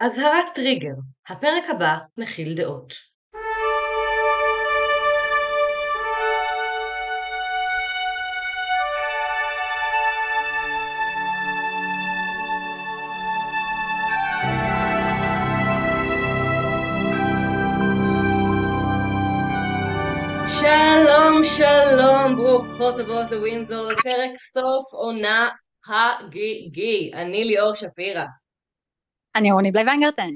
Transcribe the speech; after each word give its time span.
אזהרת 0.00 0.44
טריגר, 0.54 0.94
הפרק 1.28 1.64
הבא 1.70 1.96
מכיל 2.18 2.54
דעות. 2.54 2.94
שלום 20.60 21.44
שלום, 21.44 22.36
ברוכות 22.36 22.98
הבאות 22.98 23.30
לווינזור, 23.30 23.86
לפרק 23.86 24.36
סוף 24.52 24.92
עונה 24.92 25.50
הגיגי. 25.88 27.10
אני 27.14 27.44
ליאור 27.44 27.74
שפירא. 27.74 28.24
אני 29.36 29.52
רוני 29.52 29.72
בלי 29.72 29.82
ויינגרטן. 29.82 30.30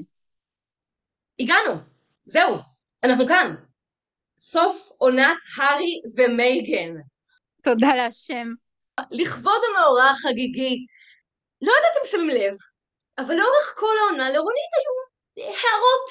הגענו, 1.39 1.73
זהו, 2.25 2.55
אנחנו 3.03 3.27
כאן. 3.27 3.55
סוף 4.39 4.89
עונת 4.97 5.37
הארי 5.57 6.01
ומייגן. 6.17 6.93
תודה 7.63 7.95
להשם. 7.95 8.47
לכבוד 9.11 9.61
המאורע 9.69 10.09
החגיגי. 10.09 10.85
לא 11.61 11.71
יודעת 11.71 11.97
אם 12.01 12.07
שמים 12.11 12.29
לב, 12.29 12.53
אבל 13.17 13.35
לאורך 13.35 13.75
כל 13.77 13.95
העונה 13.99 14.29
לרונית 14.29 14.71
היו 14.77 15.45
הערות 15.45 16.09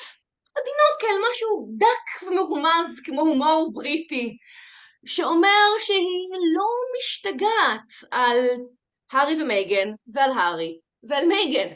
עדינות 0.51 0.95
כאלה, 1.01 1.31
משהו 1.31 1.69
דק 1.79 2.29
ומרומז 2.29 3.01
כמו 3.05 3.21
הומור 3.21 3.71
בריטי, 3.73 4.37
שאומר 5.07 5.69
שהיא 5.79 6.29
לא 6.57 6.69
משתגעת 6.99 8.11
על 8.11 8.39
הארי 9.13 9.43
ומייגן 9.43 9.89
ועל 10.13 10.31
הארי 10.31 10.81
ועל 11.03 11.27
מייגן. 11.27 11.75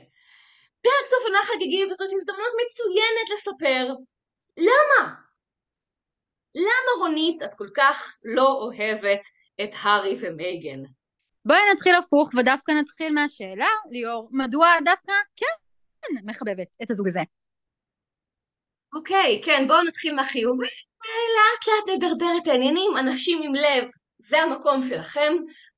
פרק 0.82 1.06
סוף 1.06 1.22
עונה 1.24 1.38
חגיגי 1.42 1.84
וזאת 1.84 2.08
הזדמנות 2.12 2.52
מצוינת 2.64 3.28
לספר 3.34 3.94
למה? 4.56 5.14
למה 6.54 6.98
רונית 6.98 7.42
את 7.42 7.54
כל 7.54 7.68
כך 7.76 8.18
לא 8.24 8.48
אוהבת 8.48 9.20
את 9.64 9.70
הארי 9.82 10.14
ומייגן? 10.20 10.82
בואי 11.44 11.58
נתחיל 11.72 11.94
הפוך 11.94 12.30
ודווקא 12.36 12.72
נתחיל 12.72 13.14
מהשאלה, 13.14 13.68
ליאור, 13.90 14.28
מדוע 14.32 14.68
דווקא 14.84 15.12
כן 15.36 15.46
מחבבת 16.24 16.76
את 16.82 16.90
הזוג 16.90 17.08
הזה? 17.08 17.20
אוקיי, 18.94 19.40
כן, 19.44 19.64
בואו 19.68 19.82
נתחיל 19.82 20.14
מהחיובי, 20.14 20.66
ולאט 21.00 21.66
לאט 21.68 21.96
נדרדר 21.96 22.32
את 22.42 22.46
העניינים, 22.46 22.96
אנשים 22.98 23.42
עם 23.42 23.54
לב, 23.54 23.88
זה 24.18 24.38
המקום 24.38 24.82
שלכם, 24.88 25.32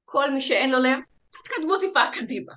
כל 0.04 0.30
מי 0.30 0.40
שאין 0.40 0.70
לו 0.70 0.78
לב, 0.78 0.98
תתקדמו 1.30 1.78
טיפה 1.78 2.00
קדימה. 2.12 2.52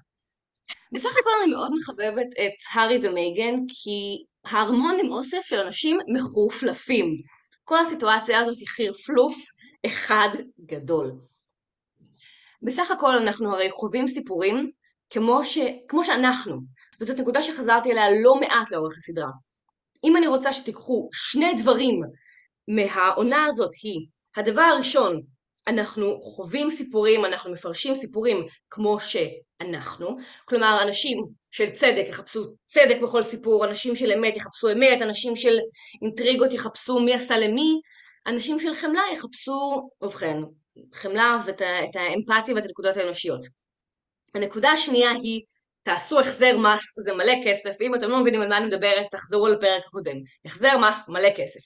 בסך 0.94 1.10
הכל 1.20 1.30
אני 1.44 1.52
מאוד 1.52 1.72
מחבבת 1.76 2.28
את 2.34 2.54
הארי 2.74 3.00
ומייגן, 3.02 3.56
כי 3.68 4.24
הארמון 4.46 4.98
עם 5.04 5.12
אוסף 5.12 5.42
של 5.46 5.60
אנשים 5.60 5.98
מחורפלפים. 6.14 7.06
כל 7.64 7.80
הסיטואציה 7.80 8.40
הזאת 8.40 8.58
היא 8.58 8.68
חירפלוף 8.68 9.36
אחד 9.86 10.30
גדול. 10.66 11.12
בסך 12.62 12.92
הכל 12.92 13.18
אנחנו 13.18 13.54
הרי 13.54 13.72
חווים 13.72 14.08
סיפורים 14.08 14.72
כמו, 15.10 15.44
ש... 15.44 15.58
כמו 15.88 16.06
שאנחנו, 16.06 16.58
וזאת 17.02 17.20
נקודה 17.20 17.42
שחזרתי 17.42 17.92
אליה 17.92 18.06
לא 18.24 18.36
מעט 18.36 18.72
לאורך 18.72 18.98
הסדרה. 18.98 19.32
אם 20.04 20.18
אני 20.18 20.28
רוצה 20.28 20.54
שתיקחו 20.54 21.10
שני 21.14 21.54
דברים 21.58 22.02
מהעונה 22.68 23.46
הזאת 23.46 23.72
היא, 23.84 24.08
הדבר 24.36 24.62
הראשון, 24.62 25.22
אנחנו 25.68 26.22
חווים 26.22 26.70
סיפורים, 26.70 27.26
אנחנו 27.26 27.52
מפרשים 27.52 27.96
סיפורים 27.96 28.48
כמו 28.70 28.98
שאנחנו, 29.00 30.18
כלומר 30.46 30.80
אנשים 30.84 31.26
של 31.52 31.70
צדק 31.70 32.06
יחפשו 32.10 32.44
צדק 32.66 32.98
בכל 33.02 33.24
סיפור, 33.24 33.66
אנשים 33.66 33.96
של 33.96 34.12
אמת 34.12 34.38
יחפשו 34.38 34.72
אמת, 34.72 35.02
אנשים 35.02 35.36
של 35.36 35.58
אינטריגות 36.02 36.54
יחפשו 36.54 37.00
מי 37.00 37.14
עשה 37.14 37.38
למי, 37.38 37.82
אנשים 38.28 38.60
של 38.60 38.74
חמלה 38.74 39.02
יחפשו, 39.14 39.90
ובכן, 40.02 40.38
חמלה 40.94 41.38
ואת 41.46 41.62
האמפתיה 41.96 42.56
ואת 42.56 42.66
הנקודות 42.66 42.98
האנושיות. 42.98 43.46
הנקודה 44.36 44.70
השנייה 44.70 45.12
היא 45.12 45.42
תעשו 45.84 46.20
החזר 46.20 46.58
מס, 46.58 47.00
זה 47.00 47.14
מלא 47.14 47.34
כסף, 47.46 47.76
ואם 47.80 47.96
אתם 47.96 48.10
לא 48.10 48.22
מבינים 48.22 48.42
על 48.42 48.48
מה 48.48 48.58
אני 48.58 48.66
מדברת, 48.66 49.06
תחזרו 49.12 49.48
לפרק 49.48 49.84
הקודם. 49.88 50.16
החזר 50.46 50.78
מס, 50.78 50.98
מלא 51.08 51.30
כסף. 51.38 51.60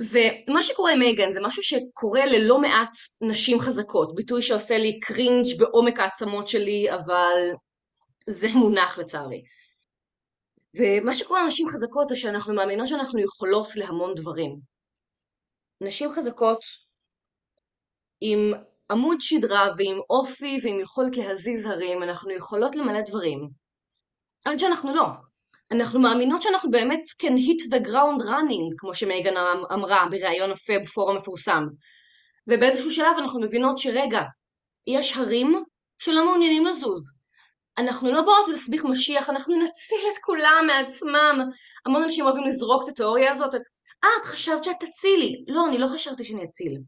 ומה 0.00 0.62
שקורה 0.62 0.92
עם 0.92 0.98
מייגן 0.98 1.32
זה 1.32 1.40
משהו 1.40 1.62
שקורה 1.62 2.26
ללא 2.26 2.60
מעט 2.60 2.96
נשים 3.20 3.60
חזקות, 3.60 4.14
ביטוי 4.14 4.42
שעושה 4.42 4.78
לי 4.78 5.00
קרינג' 5.00 5.46
בעומק 5.58 6.00
העצמות 6.00 6.48
שלי, 6.48 6.92
אבל 6.94 7.36
זה 8.26 8.48
מונח 8.54 8.98
לצערי. 8.98 9.42
ומה 10.76 11.14
שקורה 11.14 11.44
לנשים 11.44 11.68
חזקות 11.68 12.08
זה 12.08 12.16
שאנחנו 12.16 12.54
מאמינות 12.54 12.88
שאנחנו 12.88 13.20
יכולות 13.20 13.76
להמון 13.76 14.14
דברים. 14.14 14.60
נשים 15.80 16.10
חזקות 16.10 16.60
עם 18.20 18.52
עמוד 18.90 19.16
שדרה 19.20 19.68
ועם 19.78 20.00
אופי 20.10 20.58
ועם 20.62 20.80
יכולת 20.80 21.16
להזיז 21.16 21.66
הרים, 21.66 22.02
אנחנו 22.02 22.30
יכולות 22.30 22.76
למלא 22.76 23.00
דברים. 23.06 23.48
עד 24.44 24.58
שאנחנו 24.58 24.94
לא. 24.94 25.04
אנחנו 25.72 26.00
מאמינות 26.00 26.42
שאנחנו 26.42 26.70
באמת 26.70 27.00
can 27.22 27.36
hit 27.36 27.74
the 27.74 27.88
ground 27.88 28.22
running, 28.22 28.74
כמו 28.76 28.94
שמייגן 28.94 29.34
אמרה 29.72 30.06
בריאיון 30.10 30.50
יפה 30.50 30.72
בפורום 30.84 31.16
מפורסם. 31.16 31.64
ובאיזשהו 32.48 32.90
שלב 32.90 33.16
אנחנו 33.18 33.40
מבינות 33.40 33.78
שרגע, 33.78 34.20
יש 34.86 35.16
הרים 35.16 35.62
שלא 35.98 36.24
מעוניינים 36.24 36.66
לזוז. 36.66 37.12
אנחנו 37.78 38.12
לא 38.12 38.22
באות 38.22 38.48
להסביך 38.48 38.84
משיח, 38.84 39.30
אנחנו 39.30 39.54
נציל 39.56 39.98
את 40.12 40.18
כולם 40.24 40.64
מעצמם. 40.66 41.38
המון 41.86 42.02
אנשים 42.02 42.24
אוהבים 42.24 42.44
לזרוק 42.44 42.82
את 42.84 42.88
התיאוריה 42.88 43.30
הזאת. 43.30 43.54
אה, 44.04 44.08
את 44.20 44.24
חשבת 44.24 44.64
שאת 44.64 44.76
תצילי. 44.80 45.44
לא, 45.48 45.66
אני 45.66 45.78
לא 45.78 45.86
חשבתי 45.86 46.24
שאני 46.24 46.44
אציל. 46.44 46.78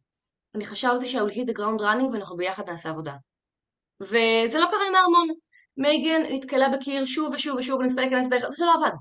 אני 0.54 0.66
חשבתי 0.66 1.06
שה-will 1.06 1.30
hit 1.30 1.50
the 1.50 1.58
ground 1.58 1.80
running 1.80 2.12
ואנחנו 2.12 2.36
ביחד 2.36 2.70
נעשה 2.70 2.88
עבודה. 2.88 3.12
וזה 4.00 4.58
לא 4.58 4.66
קרה 4.70 4.86
עם 4.88 4.94
הארמון. 4.94 5.28
מייגן 5.76 6.22
נתקלה 6.30 6.68
בקיר 6.68 7.04
שוב 7.04 7.34
ושוב 7.34 7.58
ושוב 7.58 7.80
וניסתה 7.80 8.00
להיכנס 8.00 8.28
דרך, 8.28 8.44
וזה 8.48 8.64
לא 8.64 8.74
עבד. 8.74 8.96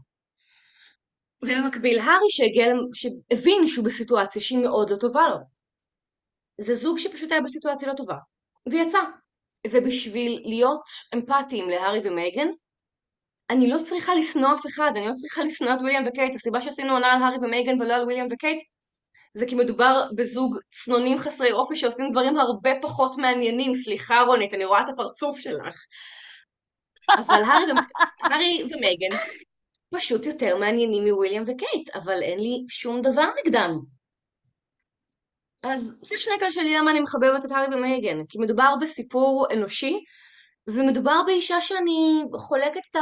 ובמקביל, 1.43 1.99
הארי 1.99 2.29
שהגיע, 2.29 2.65
שהבין 2.93 3.67
שהוא 3.67 3.85
בסיטואציה 3.85 4.41
שהיא 4.41 4.59
מאוד 4.59 4.89
לא 4.89 4.95
טובה 4.95 5.29
לו. 5.29 5.37
זה 6.57 6.75
זוג 6.75 6.97
שפשוט 6.97 7.31
היה 7.31 7.41
בסיטואציה 7.41 7.87
לא 7.87 7.93
טובה. 7.93 8.15
ויצא. 8.69 8.99
ובשביל 9.67 10.41
להיות 10.45 10.83
אמפתיים 11.13 11.69
להארי 11.69 11.99
ומייגן, 12.03 12.47
אני 13.49 13.69
לא 13.69 13.77
צריכה 13.77 14.15
לשנוא 14.15 14.53
אף 14.53 14.65
אחד, 14.67 14.91
אני 14.95 15.07
לא 15.07 15.13
צריכה 15.13 15.43
לשנוא 15.43 15.73
את 15.73 15.81
וויליאם 15.81 16.03
וקייט. 16.07 16.35
הסיבה 16.35 16.61
שעשינו 16.61 16.93
עונה 16.93 17.07
על 17.07 17.23
הארי 17.23 17.37
ומייגן 17.41 17.81
ולא 17.81 17.93
על 17.93 18.03
וויליאם 18.03 18.27
וקייט, 18.31 18.59
זה 19.33 19.45
כי 19.45 19.55
מדובר 19.55 20.05
בזוג 20.15 20.57
צנונים 20.71 21.17
חסרי 21.17 21.51
אופי 21.51 21.75
שעושים 21.75 22.05
דברים 22.11 22.37
הרבה 22.37 22.71
פחות 22.81 23.17
מעניינים. 23.17 23.75
סליחה 23.75 24.21
רונית, 24.21 24.53
אני 24.53 24.65
רואה 24.65 24.81
את 24.81 24.89
הפרצוף 24.89 25.39
שלך. 25.39 25.75
אבל 27.09 27.43
הארי 28.23 28.63
ומייגן 28.63 29.17
פשוט 29.93 30.25
יותר 30.25 30.57
מעניינים 30.57 31.07
מוויליאם 31.07 31.43
וקייט, 31.43 31.95
אבל 31.95 32.23
אין 32.23 32.39
לי 32.39 32.65
שום 32.69 33.01
דבר 33.01 33.27
נגדם. 33.39 33.79
אז 35.63 35.97
זה 36.01 36.15
שנקל 36.19 36.49
שלי 36.49 36.75
למה 36.77 36.91
אני 36.91 36.99
מחבבת 36.99 37.45
את 37.45 37.51
הארי 37.51 37.75
ומייגן, 37.75 38.25
כי 38.29 38.37
מדובר 38.37 38.73
בסיפור 38.81 39.47
אנושי, 39.53 39.99
ומדובר 40.67 41.21
באישה 41.25 41.61
שאני 41.61 42.23
חולקת 42.37 42.81
את 42.91 42.97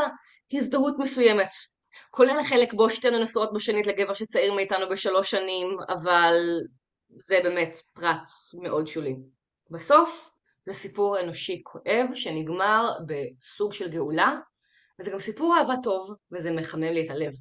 ההזדהות 0.53 0.95
מסוימת. 1.00 1.50
כולל 2.09 2.40
החלק 2.40 2.73
בו 2.73 2.90
שתינו 2.90 3.19
נשואות 3.19 3.53
בשנית 3.53 3.88
לגבר 3.88 4.13
שצעיר 4.13 4.53
מאיתנו 4.53 4.90
בשלוש 4.90 5.31
שנים, 5.31 5.78
אבל 5.90 6.35
זה 7.09 7.40
באמת 7.44 7.75
פרט 7.94 8.29
מאוד 8.61 8.88
שולי. 8.88 9.16
בסוף, 9.72 10.31
זה 10.66 10.73
סיפור 10.73 11.19
אנושי 11.19 11.61
כואב 11.63 12.07
שנגמר 12.16 12.91
בסוג 13.05 13.73
של 13.73 13.89
גאולה, 13.89 14.35
וזה 14.99 15.11
גם 15.11 15.19
סיפור 15.19 15.57
אהבה 15.57 15.73
טוב, 15.83 16.16
וזה 16.31 16.51
מחמם 16.51 16.83
לי 16.83 17.05
את 17.05 17.09
הלב. 17.09 17.31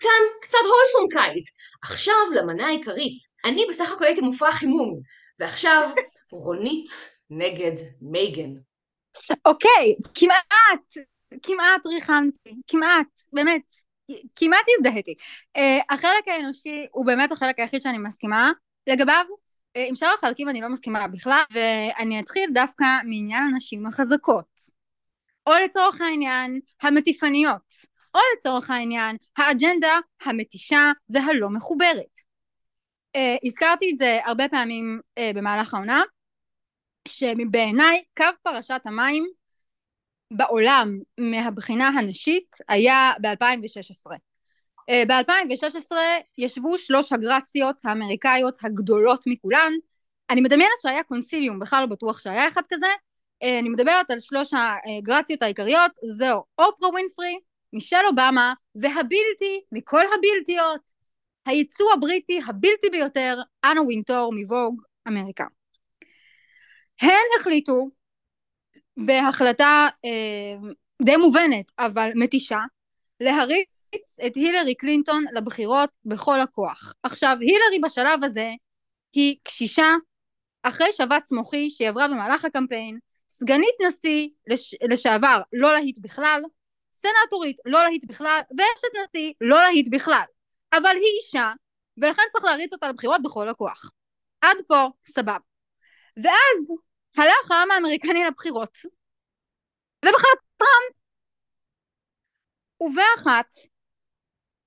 כאן 0.00 0.40
קצת 0.42 0.58
הולסום 0.58 1.10
קיץ. 1.10 1.48
עכשיו 1.82 2.14
למנה 2.34 2.66
העיקרית. 2.66 3.18
אני 3.44 3.66
בסך 3.68 3.92
הכל 3.92 4.04
הייתי 4.04 4.20
מופע 4.20 4.52
חימום, 4.52 5.00
ועכשיו 5.40 5.90
רונית 6.32 6.88
נגד 7.30 7.72
מייגן. 8.00 8.50
אוקיי, 9.44 9.94
כמעט, 10.14 11.06
כמעט 11.42 11.86
ריחמתי, 11.86 12.54
כמעט, 12.66 13.06
באמת, 13.32 13.72
כמעט 14.36 14.64
הזדהיתי. 14.78 15.14
Uh, 15.58 15.60
החלק 15.90 16.28
האנושי 16.28 16.86
הוא 16.90 17.06
באמת 17.06 17.32
החלק 17.32 17.58
היחיד 17.58 17.82
שאני 17.82 17.98
מסכימה 17.98 18.50
לגביו. 18.86 19.24
Uh, 19.76 19.80
עם 19.88 19.94
שאר 19.94 20.14
החלקים 20.18 20.48
אני 20.48 20.60
לא 20.60 20.68
מסכימה 20.68 21.08
בכלל, 21.08 21.42
ואני 21.50 22.20
אתחיל 22.20 22.50
דווקא 22.54 22.84
מעניין 23.04 23.42
הנשים 23.52 23.86
החזקות. 23.86 24.78
או 25.46 25.52
לצורך 25.64 26.00
העניין, 26.00 26.60
המטיפניות. 26.82 27.72
או 28.14 28.20
לצורך 28.36 28.70
העניין 28.70 29.16
האג'נדה 29.36 29.98
המתישה 30.22 30.92
והלא 31.08 31.50
מחוברת. 31.50 32.18
Uh, 33.16 33.20
הזכרתי 33.44 33.90
את 33.92 33.98
זה 33.98 34.18
הרבה 34.24 34.48
פעמים 34.48 35.00
uh, 35.18 35.36
במהלך 35.36 35.74
העונה, 35.74 36.02
שבעיניי 37.08 38.02
קו 38.16 38.24
פרשת 38.42 38.80
המים 38.84 39.26
בעולם 40.30 40.98
מהבחינה 41.20 41.88
הנשית 41.88 42.56
היה 42.68 43.12
ב-2016. 43.22 44.16
ב-2016 44.90 45.92
ישבו 46.38 46.78
שלוש 46.78 47.12
הגרציות 47.12 47.76
האמריקאיות 47.84 48.58
הגדולות 48.64 49.24
מכולן. 49.26 49.72
אני 50.30 50.40
מדמיינת 50.40 50.72
שהיה 50.82 51.02
קונסיליום, 51.02 51.58
בכלל 51.58 51.80
לא 51.80 51.86
בטוח 51.86 52.18
שהיה 52.18 52.48
אחד 52.48 52.62
כזה. 52.70 52.86
אה, 53.42 53.58
אני 53.58 53.68
מדברת 53.68 54.10
על 54.10 54.18
שלוש 54.18 54.50
הגרציות 54.54 55.42
העיקריות, 55.42 55.90
זהו 56.04 56.42
אופרה 56.58 56.88
ווינפרי, 56.88 57.38
מישל 57.72 58.06
אובמה 58.06 58.54
והבלתי 58.74 59.60
מכל 59.72 60.04
הבלתיות, 60.06 60.80
הייצוא 61.46 61.92
הבריטי 61.92 62.40
הבלתי 62.46 62.90
ביותר, 62.90 63.38
אנה 63.64 63.82
וינטור 63.82 64.32
מווג 64.34 64.82
אמריקה. 65.08 65.44
הן 67.02 67.40
החליטו 67.40 67.90
בהחלטה 68.96 69.88
אה, 70.04 70.68
די 71.02 71.16
מובנת 71.16 71.72
אבל 71.78 72.10
מתישה 72.14 72.60
להריץ 73.20 73.77
את 74.26 74.34
הילרי 74.34 74.74
קלינטון 74.74 75.24
לבחירות 75.32 75.90
בכל 76.04 76.40
הכוח. 76.40 76.94
עכשיו 77.02 77.36
הילרי 77.40 77.78
בשלב 77.82 78.24
הזה 78.24 78.50
היא 79.12 79.36
קשישה 79.42 79.94
אחרי 80.62 80.92
שבץ 80.92 81.32
מוחי 81.32 81.70
שהיא 81.70 81.88
עברה 81.88 82.08
במהלך 82.08 82.44
הקמפיין, 82.44 82.98
סגנית 83.28 83.74
נשיא 83.88 84.28
לש... 84.46 84.74
לשעבר 84.90 85.40
לא 85.52 85.72
להיט 85.72 85.98
בכלל, 85.98 86.42
סנטורית 86.92 87.56
לא 87.64 87.82
להיט 87.82 88.04
בכלל, 88.04 88.40
ואשת 88.50 88.88
נשיא 89.04 89.32
לא 89.40 89.62
להיט 89.62 89.86
בכלל. 89.90 90.24
אבל 90.72 90.96
היא 90.96 91.20
אישה, 91.22 91.52
ולכן 92.02 92.22
צריך 92.32 92.44
להריץ 92.44 92.72
אותה 92.72 92.88
לבחירות 92.88 93.22
בכל 93.22 93.48
הכוח. 93.48 93.90
עד 94.40 94.56
פה 94.68 94.86
סבבה. 95.04 95.36
ואז 96.16 96.78
הלך 97.16 97.50
העם 97.50 97.70
האמריקני 97.70 98.24
לבחירות, 98.24 98.78
ובחר 100.04 100.28
טראמפ. 100.56 100.98
ובאחת, 102.80 103.54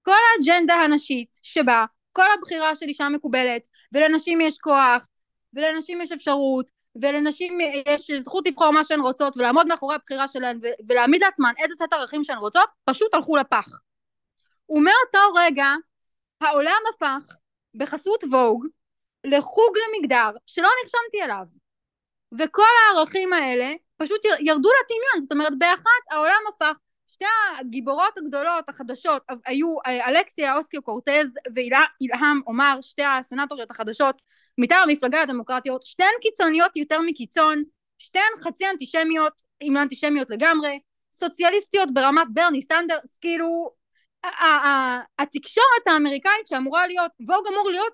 כל 0.02 0.12
האג'נדה 0.12 0.74
הנשית 0.74 1.40
שבה 1.44 1.86
כל 2.14 2.26
הבחירה 2.38 2.76
של 2.76 2.86
אישה 2.86 3.10
מקובלת, 3.10 3.68
ולנשים 3.92 4.42
יש 4.42 4.60
כוח, 4.60 5.08
ולנשים 5.54 6.02
יש 6.02 6.12
אפשרות, 6.12 6.72
ולנשים 7.02 7.58
יש 7.88 8.12
זכות 8.12 8.48
לבחור 8.48 8.72
מה 8.72 8.84
שהן 8.84 9.00
רוצות, 9.00 9.38
ולעמוד 9.38 9.68
מאחורי 9.68 9.96
הבחירה 9.96 10.28
שלהן, 10.28 10.60
ולהעמיד 10.90 11.24
לעצמן 11.24 11.54
איזה 11.58 11.76
סט 11.76 11.94
ערכים 11.94 12.24
שהן 12.24 12.38
רוצות, 12.38 12.70
פשוט 12.86 13.14
הלכו 13.14 13.36
לפח. 13.36 13.68
ומאותו 14.70 15.34
רגע 15.36 15.68
העולם 16.42 16.82
הפך 16.94 17.36
בחסות 17.76 18.24
ווג 18.24 18.66
לחוג 19.24 19.74
למגדר 19.78 20.30
שלא 20.46 20.70
נרשמתי 20.84 21.24
אליו. 21.24 21.46
וכל 22.40 22.64
הערכים 22.88 23.34
האלה 23.34 23.74
פשוט 23.98 24.26
ירדו 24.26 24.70
לטמיון, 24.84 25.22
זאת 25.24 25.32
אומרת 25.32 25.58
באחת 25.58 26.04
העולם 26.12 26.42
הפך, 26.50 26.74
שתי 27.12 27.26
הגיבורות 27.60 28.18
הגדולות 28.18 28.70
החדשות 28.70 29.22
היו 29.46 29.76
אה, 29.86 30.10
אלכסיה 30.10 30.58
אוסקיו 30.58 30.82
קורטז 30.82 31.34
ואילהam 31.56 32.44
עומר, 32.46 32.78
שתי 32.82 33.04
הסנטוריות 33.04 33.72
החדשות 33.72 34.22
מטעם 34.58 34.90
המפלגה 34.90 35.22
הדמוקרטיות, 35.22 35.82
שתיהן 35.82 36.12
קיצוניות 36.22 36.72
יותר 36.76 37.00
מקיצון, 37.02 37.64
שתיהן 37.98 38.32
חצי 38.44 38.70
אנטישמיות, 38.70 39.34
אם 39.62 39.74
לא 39.76 39.82
אנטישמיות 39.82 40.30
לגמרי, 40.30 40.80
סוציאליסטיות 41.14 41.94
ברמת 41.94 42.28
ברני 42.34 42.62
סנדרס, 42.62 43.18
כאילו 43.22 43.72
התקשורת 45.20 45.88
האמריקאית 45.88 46.48
שאמורה 46.48 46.88
להיות, 46.88 47.12
ווג 47.28 47.48
אמור 47.48 47.70
להיות 47.70 47.94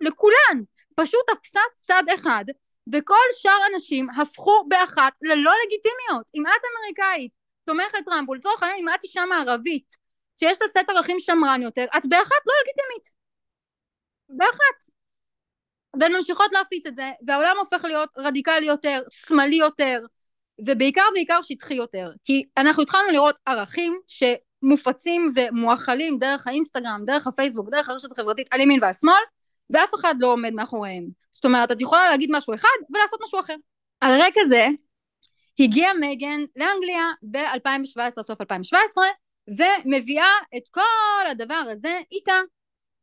לכולן, 0.00 0.62
פשוט 0.96 1.20
תפסה 1.30 1.60
צד 1.76 2.02
אחד 2.14 2.44
וכל 2.92 3.24
שאר 3.38 3.58
הנשים 3.72 4.10
הפכו 4.10 4.64
באחת 4.68 5.12
ללא 5.22 5.52
לגיטימיות. 5.64 6.26
אם 6.34 6.46
את 6.46 6.62
אמריקאית 6.72 7.41
תומכת 7.64 7.98
טראמפ, 8.04 8.28
ולצורך 8.28 8.62
העניין 8.62 8.88
אם 8.88 8.94
את 8.94 9.04
אישה 9.04 9.24
מערבית 9.28 9.96
שיש 10.38 10.62
לה 10.62 10.68
סט 10.68 10.90
ערכים 10.90 11.20
שמרן 11.20 11.62
יותר, 11.62 11.84
את 11.84 12.06
באחת 12.06 12.42
לא 12.46 12.54
לגיטימית. 12.62 13.22
באחת. 14.28 15.02
והן 16.00 16.12
ממשיכות 16.12 16.52
להפיץ 16.52 16.86
את 16.86 16.96
זה, 16.96 17.10
והעולם 17.26 17.56
הופך 17.58 17.84
להיות 17.84 18.10
רדיקלי 18.18 18.66
יותר, 18.66 19.02
שמאלי 19.08 19.56
יותר, 19.56 20.00
ובעיקר 20.66 21.04
בעיקר 21.14 21.42
שטחי 21.42 21.74
יותר. 21.74 22.10
כי 22.24 22.44
אנחנו 22.56 22.82
התחלנו 22.82 23.08
לראות 23.12 23.38
ערכים 23.46 24.00
שמופצים 24.06 25.32
ומואכלים 25.34 26.18
דרך 26.18 26.46
האינסטגרם, 26.46 27.02
דרך 27.06 27.26
הפייסבוק, 27.26 27.70
דרך 27.70 27.88
הרשת 27.88 28.12
החברתית 28.12 28.46
על 28.50 28.60
ימין 28.60 28.82
ועל 28.82 28.92
שמאל, 28.92 29.22
ואף 29.70 29.94
אחד 29.94 30.14
לא 30.18 30.32
עומד 30.32 30.52
מאחוריהם. 30.52 31.06
זאת 31.32 31.44
אומרת, 31.44 31.72
את 31.72 31.80
יכולה 31.80 32.10
להגיד 32.10 32.30
משהו 32.32 32.54
אחד 32.54 32.68
ולעשות 32.94 33.20
משהו 33.24 33.40
אחר. 33.40 33.56
על 34.00 34.22
רקע 34.22 34.40
זה, 34.48 34.66
הגיעה 35.58 35.94
מייגן 35.94 36.40
לאנגליה 36.56 37.04
ב-2017, 37.22 38.22
סוף 38.22 38.40
2017, 38.40 39.04
ומביאה 39.48 40.32
את 40.56 40.68
כל 40.68 41.26
הדבר 41.30 41.64
הזה 41.72 42.00
איתה. 42.12 42.40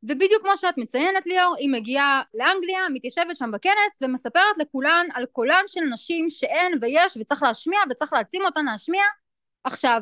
ובדיוק 0.03 0.41
כמו 0.41 0.57
שאת 0.57 0.77
מציינת 0.77 1.25
ליאור, 1.25 1.55
היא 1.55 1.69
מגיעה 1.69 2.21
לאנגליה, 2.33 2.89
מתיישבת 2.93 3.35
שם 3.35 3.51
בכנס 3.51 4.01
ומספרת 4.01 4.57
לכולן 4.57 5.05
על 5.13 5.25
קולן 5.25 5.63
של 5.67 5.81
נשים 5.93 6.29
שאין 6.29 6.73
ויש 6.81 7.17
וצריך 7.17 7.43
להשמיע 7.43 7.79
וצריך 7.89 8.13
להעצים 8.13 8.45
אותן 8.45 8.65
להשמיע. 8.65 9.03
עכשיו, 9.63 10.01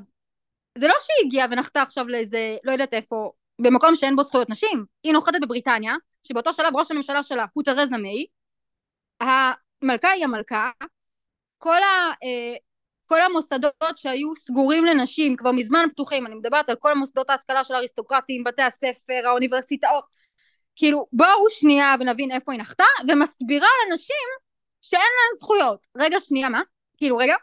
זה 0.77 0.87
לא 0.87 0.93
שהיא 1.01 1.27
הגיעה 1.27 1.47
ונחתה 1.51 1.81
עכשיו 1.81 2.07
לאיזה, 2.07 2.57
לא 2.63 2.71
יודעת 2.71 2.93
איפה, 2.93 3.31
במקום 3.61 3.95
שאין 3.95 4.15
בו 4.15 4.23
זכויות 4.23 4.49
נשים, 4.49 4.85
היא 5.03 5.13
נוחתת 5.13 5.39
בבריטניה, 5.41 5.95
שבאותו 6.23 6.53
שלב 6.53 6.75
ראש 6.75 6.91
הממשלה 6.91 7.23
שלה 7.23 7.45
הוא 7.53 7.63
תרזה 7.63 7.97
מיי, 7.97 8.25
המלכה 9.21 10.09
היא 10.09 10.23
המלכה, 10.23 10.71
כל, 11.57 11.83
ה, 11.83 12.11
אה, 12.23 12.55
כל 13.05 13.21
המוסדות 13.21 13.73
שהיו 13.95 14.35
סגורים 14.35 14.85
לנשים 14.85 15.35
כבר 15.35 15.51
מזמן 15.51 15.85
פתוחים, 15.91 16.27
אני 16.27 16.35
מדברת 16.35 16.69
על 16.69 16.75
כל 16.75 16.91
המוסדות 16.91 17.29
ההשכלה 17.29 17.63
של 17.63 17.73
האריסטוקרטים, 17.73 18.43
בתי 18.43 18.61
הספר, 18.61 19.21
האוניברסיטאות, 19.25 20.03
כאילו 20.75 21.07
בואו 21.13 21.49
שנייה 21.49 21.95
ונבין 21.99 22.31
איפה 22.31 22.51
היא 22.51 22.59
נחתה, 22.59 22.83
ומסבירה 23.09 23.67
לנשים 23.87 24.27
שאין 24.81 25.01
להן 25.01 25.39
זכויות. 25.39 25.87
רגע 25.97 26.17
שנייה 26.19 26.49
מה? 26.49 26.61
כאילו 26.97 27.17
רגע? 27.17 27.35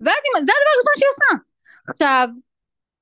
ואז 0.00 0.14
זה 0.44 0.52
הדבר 0.52 0.70
הראשון 0.74 0.92
שהיא 0.96 1.08
עושה. 1.08 1.44
עכשיו 1.88 2.28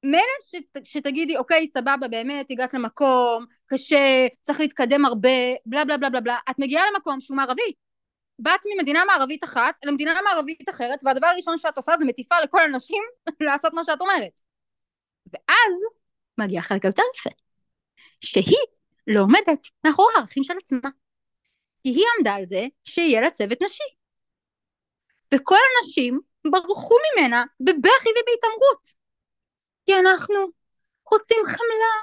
מילא 0.02 0.22
שת, 0.44 0.84
שתגידי 0.84 1.37
אוקיי 1.37 1.67
סבבה 1.67 2.08
באמת 2.11 2.46
הגעת 2.50 2.75
למקום 2.75 3.44
קשה 3.67 4.26
צריך 4.43 4.61
להתקדם 4.61 5.05
הרבה 5.05 5.29
בלה 5.67 5.84
בלה 5.84 5.96
בלה 5.96 6.11
בלה 6.11 6.20
בלה 6.20 6.38
את 6.50 6.58
מגיעה 6.58 6.84
למקום 6.90 7.20
שהוא 7.20 7.37
מערבי 7.37 7.72
באת 8.38 8.61
ממדינה 8.75 9.05
מערבית 9.05 9.44
אחת 9.44 9.75
למדינה 9.85 10.23
מערבית 10.23 10.69
אחרת 10.69 10.99
והדבר 11.05 11.27
הראשון 11.27 11.59
שאת 11.59 11.77
עושה 11.77 11.97
זה 11.97 12.05
מטיפה 12.05 12.41
לכל 12.41 12.61
הנשים 12.61 13.03
לעשות 13.41 13.73
מה 13.75 13.85
שאת 13.85 14.00
אומרת. 14.00 14.43
ואז 15.33 15.75
מגיע 16.38 16.62
חלק 16.62 16.85
יותר 16.85 17.03
יפה 17.17 17.31
שהיא 18.20 18.67
לא 19.06 19.20
עומדת 19.20 19.67
מאחורי 19.84 20.13
הערכים 20.17 20.44
של 20.44 20.55
עצמה. 20.63 20.91
כי 21.82 21.89
היא 21.89 22.05
עמדה 22.19 22.34
על 22.34 22.46
זה 22.46 22.67
שיהיה 22.84 23.20
לה 23.20 23.31
צוות 23.31 23.63
נשי. 23.63 23.84
וכל 25.34 25.56
הנשים 25.79 26.20
ברחו 26.51 26.94
ממנה 27.06 27.44
בבכי 27.60 28.08
ובהתעמרות. 28.10 29.06
כי 29.87 29.94
אנחנו 29.99 30.37
רוצים 31.10 31.43
חמלה, 31.44 31.94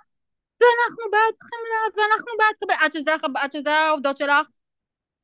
ואנחנו 0.62 1.12
בעד 1.12 1.36
חמלה, 1.42 1.82
ואנחנו 1.96 2.32
בעד 2.38 2.56
קבל, 2.60 2.86
עד 2.86 2.94
שזה, 2.94 3.12
עד 3.36 3.52
שזה 3.52 3.72
העובדות 3.72 4.18
שלך, 4.18 4.48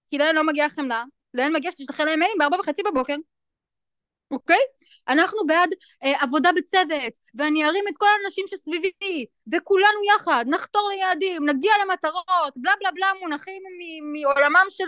כי 0.10 0.18
להן 0.18 0.36
לא 0.36 0.44
מגיע 0.44 0.70
חמלה, 0.70 1.04
להן 1.34 1.56
מגיע 1.56 1.72
שתשלחי 1.72 2.06
להם 2.06 2.20
מיילים 2.20 2.38
בארבע 2.38 2.60
וחצי 2.60 2.82
בבוקר, 2.84 3.16
אוקיי? 4.32 4.60
אנחנו 5.08 5.46
בעד 5.46 5.70
אה, 6.04 6.24
עבודה 6.24 6.50
בצוות, 6.56 7.14
ואני 7.36 7.66
ארים 7.66 7.86
את 7.88 7.98
כל 7.98 8.06
האנשים 8.06 8.46
שסביבי, 8.48 9.26
וכולנו 9.54 10.00
יחד, 10.16 10.46
נחתור 10.48 10.90
ליעדים, 10.90 11.50
נגיע 11.50 11.74
למטרות, 11.86 12.54
בלה 12.56 12.74
בלה 12.80 12.92
בלה 12.92 13.12
מונחים 13.20 13.64
מעולמם 14.14 14.66
של 14.70 14.86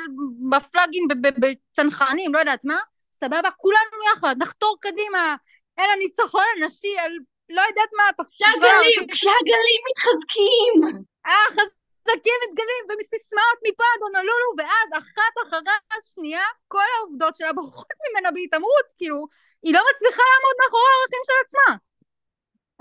בפלאגים 0.49 1.07
בצנחנים, 1.21 2.33
לא 2.33 2.39
יודעת 2.39 2.65
מה, 2.65 2.77
סבבה, 3.13 3.49
כולנו 3.57 3.97
יחד, 4.13 4.35
נחתור 4.39 4.77
קדימה, 4.81 5.35
אל 5.79 5.85
הניצחון 5.95 6.43
הנשי, 6.57 6.95
אל 6.99 7.11
לא 7.49 7.61
יודעת 7.61 7.89
מה, 7.97 8.23
כשהגלים, 8.31 9.07
כשהגלים 9.11 9.81
מתחזקים. 9.91 11.03
אה, 11.25 11.63
חזקים 12.01 12.34
מתגלים, 12.46 12.84
ומסיסמאות 12.89 13.60
מפה 13.67 13.84
עד 13.93 14.01
הונולולו, 14.01 14.50
ואז 14.58 15.03
אחת 15.03 15.34
אחרי 15.43 15.98
השנייה, 15.98 16.46
כל 16.67 16.89
העובדות 16.98 17.36
שלה 17.36 17.53
בורחות 17.53 17.88
ממנה 18.03 18.31
בהתעמרות, 18.31 18.88
כאילו, 18.98 19.27
היא 19.63 19.74
לא 19.74 19.81
מצליחה 19.93 20.24
לעמוד 20.31 20.55
מאחורי 20.63 20.89
הערכים 20.93 21.22
של 21.25 21.34
עצמה. 21.46 21.75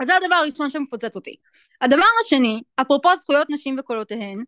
אז 0.00 0.06
זה 0.06 0.16
הדבר 0.16 0.34
הראשון 0.34 0.70
שמפוצץ 0.70 1.16
אותי. 1.16 1.36
הדבר 1.80 2.10
השני, 2.24 2.62
אפרופו 2.80 3.16
זכויות 3.16 3.46
נשים 3.50 3.76
וקולותיהן, 3.78 4.44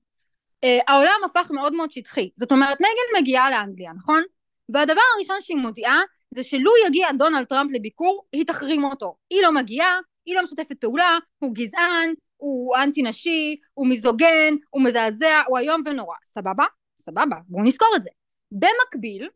אה, 0.65 0.79
העולם 0.89 1.21
הפך 1.25 1.51
מאוד 1.51 1.73
מאוד 1.73 1.91
שטחי. 1.91 2.31
זאת 2.37 2.53
אומרת, 2.53 2.81
מייגן 2.81 3.21
מגיעה 3.21 3.51
לאנגליה, 3.51 3.93
נכון? 3.93 4.23
והדבר 4.69 5.01
הראשון 5.17 5.37
שהיא 5.41 5.57
מודיעה 5.57 6.01
זה 6.35 6.43
שלו 6.43 6.73
יגיע 6.87 7.13
דונלד 7.19 7.45
טראמפ 7.45 7.71
לביקור, 7.73 8.25
היא 8.33 8.47
תחרים 8.47 8.85
אותו. 8.85 9.17
היא 9.31 9.43
לא 9.43 9.53
מגיעה, 9.53 9.99
היא 10.27 10.37
לא 10.37 10.43
משתפת 10.43 10.81
פעולה, 10.81 11.19
הוא 11.39 11.55
גזען, 11.55 12.15
הוא 12.43 12.77
אנטי 12.77 13.03
נשי, 13.03 13.57
הוא 13.75 13.87
מיזוגן, 13.87 14.55
הוא 14.71 14.83
מזעזע, 14.85 15.43
הוא 15.47 15.59
איום 15.59 15.83
ונורא. 15.87 16.17
סבבה? 16.25 16.65
סבבה, 16.99 17.37
בואו 17.49 17.63
נזכור 17.63 17.89
את 17.97 18.03
זה. 18.03 18.11
במקביל, 18.53 19.29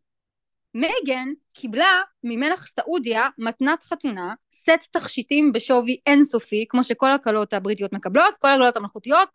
מייגן 0.74 1.28
קיבלה 1.52 2.02
ממלך 2.24 2.66
סעודיה 2.66 3.28
מתנת 3.38 3.82
חתונה, 3.82 4.34
סט 4.52 4.92
תכשיטים 4.92 5.52
בשווי 5.52 6.00
אינסופי, 6.06 6.64
כמו 6.68 6.84
שכל 6.84 7.10
הכלות 7.10 7.52
הבריטיות 7.52 7.92
מקבלות, 7.92 8.36
כל 8.36 8.48
הכלות 8.48 8.76
המלכותיות, 8.76 9.28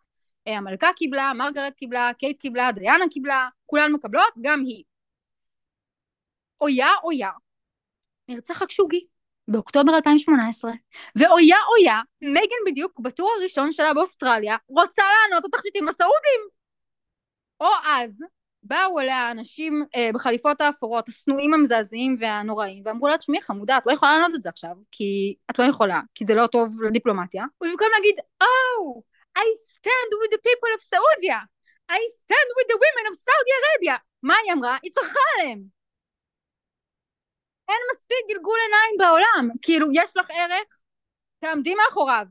אה, 0.46 0.56
המלכה 0.56 0.88
קיבלה, 0.96 1.32
מרגרט 1.34 1.74
קיבלה, 1.74 2.10
קייט 2.18 2.38
קיבלה, 2.38 2.72
דיאנה 2.72 3.04
קיבלה, 3.10 3.48
כולן 3.66 3.92
מקבלות, 3.92 4.32
גם 4.40 4.60
היא. 4.60 4.84
אויה 6.60 6.88
אויה, 7.04 7.30
נרצח 8.28 8.62
הקשוגי 8.62 9.06
באוקטובר 9.48 9.96
2018, 9.96 10.72
ואויה 11.16 11.56
אויה, 11.68 12.00
מייגן 12.22 12.56
בדיוק 12.66 13.00
בטור 13.00 13.30
הראשון 13.38 13.72
שלה 13.72 13.94
באוסטרליה, 13.94 14.56
רוצה 14.68 15.02
לענות 15.02 15.44
את 15.44 15.54
התכשיטים 15.54 15.88
הסעודים. 15.88 16.40
או 17.60 17.66
אז, 17.84 18.20
באו 18.62 19.00
אליה 19.00 19.30
אנשים 19.30 19.84
אה, 19.96 20.10
בחליפות 20.14 20.60
האפורות, 20.60 21.08
השנואים 21.08 21.54
המזעזעים 21.54 22.16
והנוראים, 22.20 22.82
ואמרו 22.86 23.08
לה, 23.08 23.18
תשמעי 23.18 23.42
חמודה, 23.42 23.78
את 23.78 23.82
לא 23.86 23.92
יכולה 23.92 24.18
לענות 24.18 24.34
את 24.34 24.42
זה 24.42 24.48
עכשיו, 24.48 24.76
כי 24.90 25.34
את 25.50 25.58
לא 25.58 25.64
יכולה, 25.64 26.00
כי 26.14 26.24
זה 26.24 26.34
לא 26.34 26.46
טוב 26.46 26.82
לדיפלומטיה. 26.82 27.44
ובמקום 27.60 27.88
להגיד, 27.94 28.14
Oh, 28.42 29.02
I 29.38 29.46
stand 29.74 30.10
with 30.20 30.30
the 30.30 30.42
people 30.48 30.70
of 30.76 30.82
Saudi, 30.92 31.30
I 31.90 32.00
stand 32.20 32.48
with 32.58 32.68
the 32.72 32.78
women 32.84 33.04
of 33.10 33.14
Saudi 33.26 33.52
Arabia. 33.60 33.98
מה 34.22 34.34
היא 34.44 34.52
אמרה? 34.52 34.76
היא 34.82 34.92
צרחה 34.92 35.20
עליהם. 35.40 35.81
אין 37.72 37.82
מספיק 37.94 38.36
גלגול 38.36 38.58
עיניים 38.66 38.94
בעולם. 38.98 39.48
כאילו, 39.62 39.88
יש 39.92 40.16
לך 40.16 40.26
ערך, 40.30 40.68
תעמדי 41.40 41.74
מאחוריו. 41.74 42.26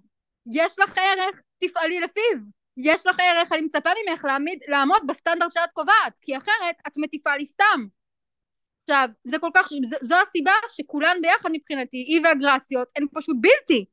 יש 0.53 0.79
לך 0.79 0.98
ערך, 0.98 1.41
תפעלי 1.60 2.00
לפיו. 2.00 2.38
יש 2.77 3.07
לך 3.07 3.15
ערך, 3.19 3.51
אני 3.51 3.62
מצפה 3.62 3.89
ממך 4.05 4.25
לעמיד, 4.25 4.60
לעמוד 4.67 5.01
בסטנדרט 5.07 5.51
שאת 5.51 5.69
קובעת, 5.74 6.19
כי 6.21 6.38
אחרת 6.38 6.75
את 6.88 6.98
מטיפה 6.98 7.36
לי 7.36 7.45
סתם. 7.45 7.86
עכשיו, 8.83 9.10
זה 9.24 9.39
כל 9.39 9.50
כך, 9.53 9.67
זו, 9.86 9.98
זו 10.01 10.15
הסיבה 10.15 10.51
שכולן 10.67 11.17
ביחד 11.21 11.50
מבחינתי, 11.51 11.98
היא 11.98 12.21
והגרציות, 12.24 12.91
הן 12.95 13.05
פשוט 13.13 13.36
בלתי. 13.41 13.86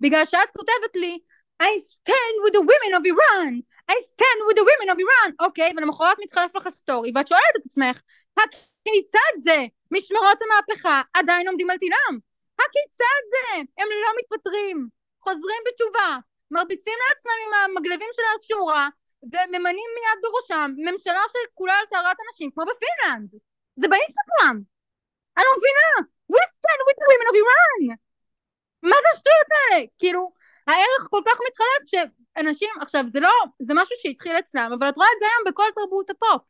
בגלל 0.00 0.24
שאת 0.24 0.50
כותבת 0.56 0.94
לי, 0.94 1.18
I 1.62 1.66
stand 1.94 2.36
with 2.44 2.54
the 2.58 2.64
women 2.70 2.92
of 2.98 3.04
Iran, 3.12 3.52
I 3.90 3.96
stand 4.12 4.38
with 4.48 4.56
the 4.56 4.64
women 4.70 4.88
of 4.94 4.98
Iran, 4.98 5.32
אוקיי, 5.40 5.72
ולמחרת 5.76 6.16
מתחלף 6.22 6.56
לך 6.56 6.68
סטורי, 6.68 7.12
ואת 7.14 7.28
שואלת 7.28 7.56
את 7.56 7.66
עצמך, 7.66 8.00
הכיצד 8.84 9.32
זה? 9.38 9.58
משמרות 9.90 10.38
המהפכה 10.42 11.02
עדיין 11.14 11.48
עומדים 11.48 11.70
על 11.70 11.78
תילם. 11.78 12.18
הכיצד 12.58 13.22
זה? 13.32 13.54
הם 13.78 13.88
לא 14.02 14.10
מתפטרים, 14.18 14.88
חוזרים 15.20 15.62
בתשובה, 15.66 16.18
מרביצים 16.50 16.98
לעצמם 17.08 17.38
עם 17.46 17.52
המגלבים 17.54 18.08
של 18.16 18.22
השורה, 18.40 18.88
וממנים 19.22 19.90
מיד 19.96 20.18
בראשם 20.22 20.70
ממשלה 20.76 21.22
שכולה 21.32 21.74
על 21.78 21.86
טהרת 21.90 22.16
הנשים, 22.20 22.50
כמו 22.50 22.64
בפינלנד. 22.70 23.30
זה 23.76 23.88
באינסטגרם. 23.88 24.56
אני 25.36 25.44
לא 25.48 25.52
מבינה. 25.58 25.90
We 26.32 26.42
stand 26.56 26.80
with 26.88 26.98
the 27.00 27.06
women 27.10 27.28
of 27.30 27.36
Iran. 27.42 27.96
מה 28.82 28.96
זה 29.02 29.08
השטויות 29.14 29.48
האלה? 29.52 29.86
כאילו, 29.98 30.32
הערך 30.66 31.02
כל 31.10 31.22
כך 31.26 31.38
מתחלק 31.48 31.82
שאנשים, 31.90 32.70
עכשיו 32.80 33.04
זה 33.06 33.20
לא, 33.20 33.32
זה 33.62 33.72
משהו 33.74 33.96
שהתחיל 34.02 34.38
אצלם, 34.38 34.70
אבל 34.78 34.88
את 34.88 34.96
רואה 34.96 35.08
את 35.14 35.18
זה 35.18 35.24
היום 35.24 35.52
בכל 35.52 35.68
תרבות 35.74 36.10
הפופ. 36.10 36.42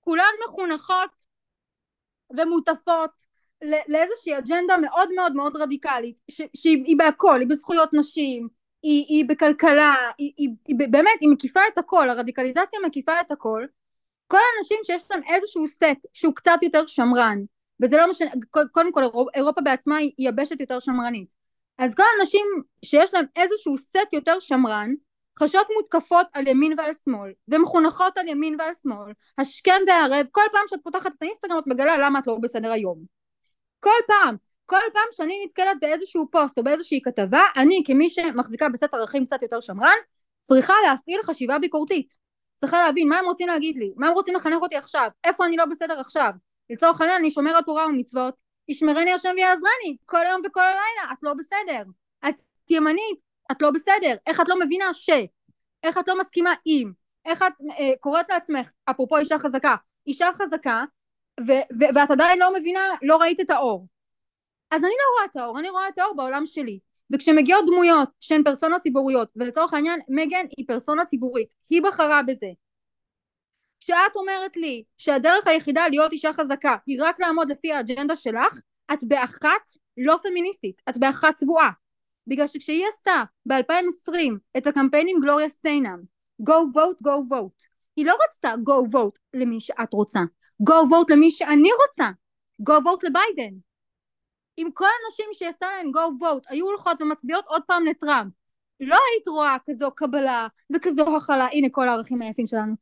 כולן 0.00 0.32
מחונכות 0.44 1.19
ומוטפות 2.36 3.10
לאיזושהי 3.88 4.38
אג'נדה 4.38 4.76
מאוד 4.76 5.08
מאוד 5.14 5.32
מאוד 5.32 5.56
רדיקלית, 5.56 6.20
שהיא 6.56 6.96
בהכל, 6.98 7.40
היא 7.40 7.48
בזכויות 7.48 7.88
נשים, 7.92 8.48
היא, 8.82 9.04
היא 9.08 9.24
בכלכלה, 9.28 9.94
היא, 10.18 10.32
היא, 10.36 10.48
היא 10.68 10.76
באמת, 10.90 11.20
היא 11.20 11.28
מקיפה 11.28 11.60
את 11.72 11.78
הכל, 11.78 12.10
הרדיקליזציה 12.10 12.78
מקיפה 12.86 13.20
את 13.20 13.30
הכל. 13.30 13.66
כל 14.26 14.38
האנשים 14.56 14.78
שיש 14.82 15.10
להם 15.10 15.20
איזשהו 15.28 15.66
סט 15.66 16.06
שהוא 16.14 16.34
קצת 16.34 16.58
יותר 16.62 16.86
שמרן, 16.86 17.38
וזה 17.82 17.96
לא 17.96 18.10
משנה, 18.10 18.30
קודם 18.72 18.92
כל 18.92 19.02
אירופה 19.34 19.60
בעצמה 19.60 19.96
היא 19.96 20.12
יבשת 20.18 20.60
יותר 20.60 20.78
שמרנית. 20.78 21.34
אז 21.78 21.94
כל 21.94 22.02
האנשים 22.16 22.46
שיש 22.84 23.14
להם 23.14 23.24
איזשהו 23.36 23.78
סט 23.78 24.12
יותר 24.12 24.40
שמרן, 24.40 24.90
חשות 25.42 25.66
מותקפות 25.76 26.26
על 26.32 26.46
ימין 26.46 26.78
ועל 26.78 26.92
שמאל, 27.04 27.32
ומחונכות 27.48 28.18
על 28.18 28.28
ימין 28.28 28.56
ועל 28.58 28.72
שמאל, 28.82 29.12
השכם 29.38 29.80
והערב, 29.86 30.26
כל 30.30 30.44
פעם 30.52 30.62
שאת 30.66 30.78
פותחת 30.82 31.12
את 31.18 31.22
האינסטגרם 31.22 31.58
את 31.58 31.66
מגלה 31.66 31.96
למה 31.98 32.18
את 32.18 32.26
לא 32.26 32.38
בסדר 32.42 32.72
היום. 32.72 32.98
כל 33.80 34.00
פעם. 34.06 34.36
כל 34.66 34.80
פעם 34.92 35.06
שאני 35.12 35.44
נתקלת 35.44 35.76
באיזשהו 35.80 36.28
פוסט 36.30 36.58
או 36.58 36.64
באיזושהי 36.64 37.00
כתבה, 37.04 37.42
אני 37.56 37.82
כמי 37.86 38.08
שמחזיקה 38.08 38.68
בסט 38.68 38.94
ערכים 38.94 39.26
קצת 39.26 39.42
יותר 39.42 39.60
שמרן, 39.60 39.96
צריכה 40.40 40.74
להפעיל 40.86 41.22
חשיבה 41.22 41.58
ביקורתית. 41.58 42.16
צריכה 42.56 42.80
להבין 42.80 43.08
מה 43.08 43.18
הם 43.18 43.24
רוצים 43.24 43.48
להגיד 43.48 43.76
לי, 43.76 43.92
מה 43.96 44.08
הם 44.08 44.14
רוצים 44.14 44.34
לחנך 44.34 44.62
אותי 44.62 44.76
עכשיו, 44.76 45.08
איפה 45.24 45.44
אני 45.44 45.56
לא 45.56 45.64
בסדר 45.64 46.00
עכשיו. 46.00 46.30
לצורך 46.70 47.00
העניין 47.00 47.20
אני 47.20 47.30
שומרת 47.30 47.64
תורה 47.66 47.86
ומצוות, 47.86 48.34
ישמרני 48.68 49.12
השם 49.12 49.32
ויעזרני, 49.36 49.96
כל 50.06 50.26
היום 50.26 50.42
וכל 50.46 50.60
הלילה, 50.60 51.12
את 51.12 51.18
לא 51.22 51.34
בסדר. 51.34 51.82
את 52.28 52.34
ימנית, 52.70 53.29
את 53.50 53.62
לא 53.62 53.70
בסדר. 53.70 54.14
איך 54.26 54.40
את 54.40 54.48
לא 54.48 54.60
מבינה 54.60 54.94
ש... 54.94 55.10
איך 55.82 55.98
את 55.98 56.08
לא 56.08 56.20
מסכימה 56.20 56.54
עם... 56.64 56.92
איך 57.24 57.42
את 57.42 57.52
אה, 57.78 57.92
קוראת 58.00 58.30
לעצמך, 58.30 58.70
אפרופו 58.90 59.16
אישה 59.16 59.38
חזקה, 59.38 59.76
אישה 60.06 60.28
חזקה, 60.34 60.84
ו- 61.40 61.64
ו- 61.80 61.94
ואת 61.94 62.10
עדיין 62.10 62.38
לא 62.38 62.54
מבינה, 62.54 62.80
לא 63.02 63.16
ראית 63.16 63.40
את 63.40 63.50
האור. 63.50 63.86
אז 64.70 64.84
אני 64.84 64.92
לא 64.92 65.16
רואה 65.16 65.24
את 65.30 65.36
האור, 65.36 65.58
אני 65.58 65.70
רואה 65.70 65.88
את 65.88 65.98
האור 65.98 66.16
בעולם 66.16 66.46
שלי. 66.46 66.78
וכשמגיעות 67.12 67.64
דמויות 67.66 68.08
שהן 68.20 68.42
פרסונות 68.44 68.80
ציבוריות, 68.80 69.32
ולצורך 69.36 69.74
העניין 69.74 70.00
מגן 70.08 70.46
היא 70.56 70.66
פרסונה 70.68 71.04
ציבורית, 71.04 71.54
היא 71.70 71.82
בחרה 71.82 72.22
בזה. 72.22 72.46
כשאת 73.80 74.16
אומרת 74.16 74.56
לי 74.56 74.84
שהדרך 74.96 75.46
היחידה 75.46 75.88
להיות 75.88 76.12
אישה 76.12 76.32
חזקה 76.32 76.76
היא 76.86 76.98
רק 77.02 77.20
לעמוד 77.20 77.50
לפי 77.50 77.72
האג'נדה 77.72 78.16
שלך, 78.16 78.60
את 78.92 79.04
באחת 79.04 79.72
לא 79.96 80.16
פמיניסטית, 80.22 80.82
את 80.88 80.96
באחת 80.96 81.34
צבועה. 81.34 81.70
בגלל 82.30 82.46
שכשהיא 82.46 82.86
עשתה 82.88 83.24
ב-2020 83.46 84.14
את 84.58 84.66
הקמפיין 84.66 85.06
עם 85.08 85.20
גלוריה 85.20 85.48
סטיינם, 85.48 86.00
go 86.42 86.54
vote, 86.74 87.06
go 87.06 87.32
vote, 87.32 87.66
היא 87.96 88.06
לא 88.06 88.16
רצתה 88.24 88.54
go 88.68 88.92
vote 88.92 89.18
למי 89.34 89.60
שאת 89.60 89.92
רוצה, 89.92 90.20
go 90.70 90.72
vote 90.72 91.06
למי 91.08 91.30
שאני 91.30 91.68
רוצה, 91.72 92.10
go 92.62 92.82
vote 92.82 93.06
לביידן. 93.08 93.56
אם 94.58 94.68
כל 94.74 94.86
הנשים 95.04 95.26
שהיא 95.32 95.48
עשתה 95.48 95.66
להן 95.70 95.86
go 95.86 96.22
vote 96.22 96.44
היו 96.48 96.66
הולכות 96.66 97.00
ומצביעות 97.00 97.44
עוד 97.46 97.62
פעם 97.66 97.86
לטראמפ, 97.86 98.32
לא 98.80 98.96
היית 99.12 99.28
רואה 99.28 99.56
כזו 99.66 99.90
קבלה 99.90 100.46
וכזו 100.74 101.16
הכלה, 101.16 101.48
הנה 101.52 101.68
כל 101.70 101.88
הערכים 101.88 102.22
היפים 102.22 102.46
שלנו, 102.46 102.74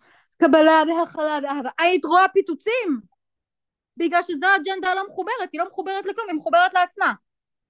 קבלה 0.43 0.83
והכלה 0.89 1.39
ואהבה, 1.43 1.71
היית 1.79 2.05
רואה 2.05 2.29
פיצוצים, 2.29 3.01
בגלל 3.97 4.23
שזו 4.23 4.47
אג'נדה 4.57 4.95
לא 4.95 5.09
מחוברת, 5.09 5.49
היא 5.53 5.61
לא 5.61 5.69
מחוברת 5.69 6.07
לכלום, 6.07 6.27
היא 6.29 6.37
מחוברת 6.37 6.75
לעצמה. 6.75 7.15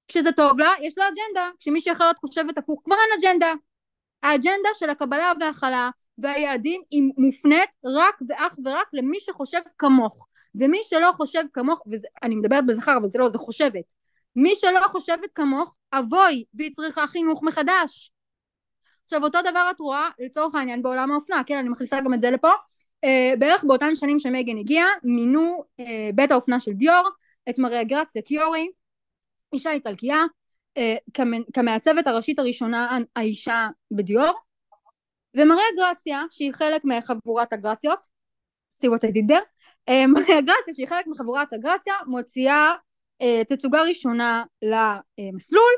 כשזה 0.08 0.32
טוב 0.32 0.58
לה, 0.58 0.70
יש 0.82 0.98
לה 0.98 1.04
אג'נדה, 1.08 1.50
כשמישהי 1.60 1.92
אחרת 1.92 2.18
חושבת 2.18 2.58
הפוך, 2.58 2.82
כבר 2.84 2.94
אין 2.94 3.18
אג'נדה. 3.20 3.52
האג'נדה 4.22 4.68
של 4.74 4.90
הקבלה 4.90 5.32
והכלה 5.40 5.90
והיעדים 6.18 6.82
היא 6.90 7.02
מופנית 7.16 7.70
רק 7.84 8.18
ואך 8.28 8.58
ורק 8.64 8.86
למי 8.92 9.20
שחושב 9.20 9.60
כמוך. 9.78 10.28
ומי 10.54 10.78
שלא 10.82 11.12
חושב 11.16 11.42
כמוך, 11.52 11.82
ואני 11.86 12.34
מדברת 12.34 12.66
בזכר 12.66 12.96
אבל 12.96 13.10
זה 13.10 13.18
לא, 13.18 13.28
זה 13.28 13.38
חושבת, 13.38 13.84
מי 14.36 14.54
שלא 14.56 14.80
חושבת 14.90 15.30
כמוך, 15.34 15.74
אבוי, 15.92 16.44
והיא 16.54 16.72
צריכה 16.74 17.06
חינוך 17.06 17.42
מחדש. 17.42 18.12
עכשיו 19.04 19.24
אותו 19.24 19.38
דבר 19.42 19.68
את 19.70 19.80
רואה 19.80 20.08
לצורך 20.18 20.54
העניין 20.54 20.82
בעולם 20.82 21.12
האופנה, 21.12 21.42
כן 21.46 21.58
אני 21.58 21.68
מכניסה 21.68 22.00
גם 22.00 22.14
את 22.14 22.20
זה 22.20 22.30
לפה, 22.30 22.50
אה, 23.04 23.32
בערך 23.38 23.64
באותן 23.64 23.96
שנים 23.96 24.18
שמייגן 24.18 24.58
הגיעה, 24.58 24.88
מינו 25.04 25.64
אה, 25.80 26.10
בית 26.14 26.30
האופנה 26.30 26.60
של 26.60 26.72
דיור 26.72 27.08
את 27.50 27.58
מריה 27.58 27.84
גרציה 27.84 28.22
קיורי, 28.22 28.68
אישה 29.52 29.72
איטלקיה, 29.72 30.24
אה, 30.76 30.96
כמעצבת 31.54 32.06
הראשית 32.06 32.38
הראשונה 32.38 32.98
האישה 33.16 33.68
בדיור, 33.90 34.32
ומריה 35.36 35.66
גרציה 35.76 36.22
שהיא 36.30 36.52
חלק 36.52 36.82
מחבורת 36.84 37.52
הגרציות, 37.52 37.98
see 38.74 38.86
what 38.86 39.08
I 39.08 39.12
did 39.12 39.30
there, 39.30 40.06
מריה 40.08 40.40
גרציה 40.40 40.74
שהיא 40.74 40.86
חלק 40.88 41.06
מחבורת 41.06 41.52
הגרציה 41.52 41.94
מוציאה 42.06 42.72
תצוגה 43.48 43.82
ראשונה 43.82 44.44
למסלול 44.62 45.72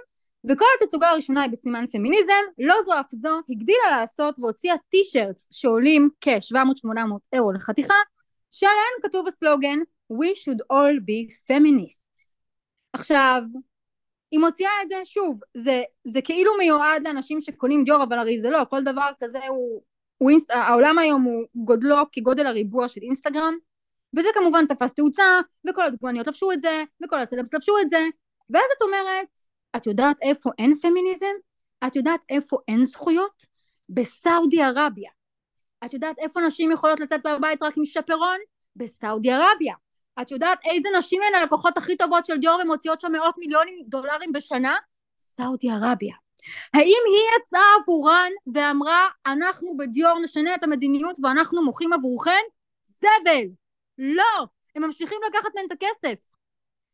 וכל 0.50 0.64
התצוגה 0.82 1.08
הראשונה 1.08 1.42
היא 1.42 1.50
בסימן 1.50 1.84
פמיניזם, 1.92 2.42
לא 2.58 2.74
זו 2.84 3.00
אף 3.00 3.06
זו, 3.12 3.40
הגדילה 3.50 3.90
לעשות 3.90 4.38
והוציאה 4.38 4.74
טישרטס 4.88 5.48
שעולים 5.52 6.08
כ-700-800 6.20 6.88
אירו 7.32 7.52
לחתיכה, 7.52 7.94
שעליהן 8.50 8.94
כתוב 9.02 9.26
הסלוגן 9.26 9.78
We 10.10 10.34
should 10.34 10.62
all 10.68 10.98
be 10.98 11.32
feminists. 11.46 12.09
עכשיו, 12.92 13.42
היא 14.30 14.40
מוציאה 14.40 14.70
את 14.82 14.88
זה, 14.88 14.94
שוב, 15.04 15.40
זה, 15.56 15.82
זה 16.04 16.22
כאילו 16.22 16.52
מיועד 16.58 17.02
לאנשים 17.04 17.40
שקונים 17.40 17.84
דיור, 17.84 18.02
אבל 18.02 18.18
הרי 18.18 18.40
זה 18.40 18.50
לא, 18.50 18.64
כל 18.70 18.82
דבר 18.82 19.10
כזה 19.20 19.46
הוא, 19.48 19.82
הוא 20.18 20.30
אינסט, 20.30 20.50
העולם 20.50 20.98
היום 20.98 21.22
הוא 21.22 21.44
גודלו 21.54 21.96
כגודל 22.12 22.46
הריבוע 22.46 22.88
של 22.88 23.00
אינסטגרם, 23.02 23.54
וזה 24.16 24.28
כמובן 24.34 24.66
תפס 24.66 24.94
תאוצה, 24.94 25.40
וכל 25.68 25.82
הדוגמניות 25.82 26.26
לבשו 26.26 26.52
את 26.52 26.60
זה, 26.60 26.84
וכל 27.04 27.18
הסלבס 27.18 27.54
לבשו 27.54 27.78
את 27.82 27.90
זה, 27.90 28.00
ואז 28.50 28.64
את 28.76 28.82
אומרת, 28.82 29.28
את 29.76 29.86
יודעת 29.86 30.16
איפה 30.22 30.50
אין 30.58 30.78
פמיניזם? 30.78 31.26
את 31.86 31.96
יודעת 31.96 32.20
איפה 32.28 32.58
אין 32.68 32.84
זכויות? 32.84 33.46
בסאודי 33.88 34.62
ערביה. 34.62 35.10
את 35.84 35.94
יודעת 35.94 36.18
איפה 36.18 36.40
נשים 36.40 36.72
יכולות 36.72 37.00
לצאת 37.00 37.26
מהבית 37.26 37.62
רק 37.62 37.74
עם 37.76 37.84
שפרון? 37.84 38.38
בסאודי 38.76 39.30
ערביה. 39.30 39.74
את 40.22 40.30
יודעת 40.30 40.58
איזה 40.64 40.88
נשים 40.98 41.22
הן 41.22 41.34
הלקוחות 41.34 41.78
הכי 41.78 41.96
טובות 41.96 42.26
של 42.26 42.36
דיור 42.36 42.60
ומוציאות 42.62 43.00
שם 43.00 43.12
מאות 43.12 43.34
מיליונים 43.38 43.82
דולרים 43.86 44.32
בשנה? 44.32 44.76
סעודיה 45.18 45.74
ערביה. 45.74 46.14
האם 46.74 47.02
היא 47.06 47.38
יצאה 47.38 47.74
עבורן 47.82 48.30
ואמרה 48.54 49.08
אנחנו 49.26 49.76
בדיור 49.76 50.18
נשנה 50.18 50.54
את 50.54 50.64
המדיניות 50.64 51.16
ואנחנו 51.22 51.64
מוחים 51.64 51.92
עבורכן? 51.92 52.42
זבל. 52.84 53.44
לא. 53.98 54.46
הם 54.76 54.84
ממשיכים 54.84 55.18
לקחת 55.28 55.54
מהן 55.54 55.66
את 55.66 55.72
הכסף. 55.72 56.18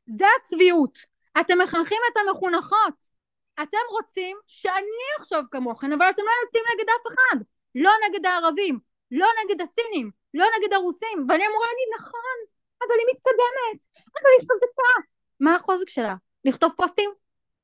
זה 0.07 0.27
הצביעות. 0.41 0.99
אתם 1.41 1.59
מחנכים 1.59 1.99
את 2.13 2.17
המחונכות. 2.17 3.17
אתם 3.63 3.79
רוצים 3.91 4.37
שאני 4.47 5.19
אחשוב 5.19 5.45
כמוכן, 5.51 5.93
אבל 5.93 6.11
אתם 6.11 6.23
לא 6.23 6.31
יוצאים 6.45 6.65
נגד 6.75 6.89
אף 6.89 7.13
אחד. 7.13 7.45
לא 7.75 7.91
נגד 8.09 8.27
הערבים, 8.27 8.79
לא 9.11 9.27
נגד 9.45 9.61
הסינים, 9.61 10.11
לא 10.35 10.47
נגד 10.59 10.73
הרוסים. 10.73 11.27
ואני 11.29 11.47
אמורה 11.47 11.67
להגיד, 11.67 11.89
נכון, 11.99 12.56
אבל 12.81 12.95
היא 12.99 13.07
מתקדמת, 13.13 13.87
אבל 14.15 14.31
היא 14.39 14.49
חזקה. 14.53 15.09
מה 15.41 15.55
החוזק 15.55 15.89
שלה? 15.89 16.15
לכתוב 16.45 16.73
פוסטים? 16.77 17.11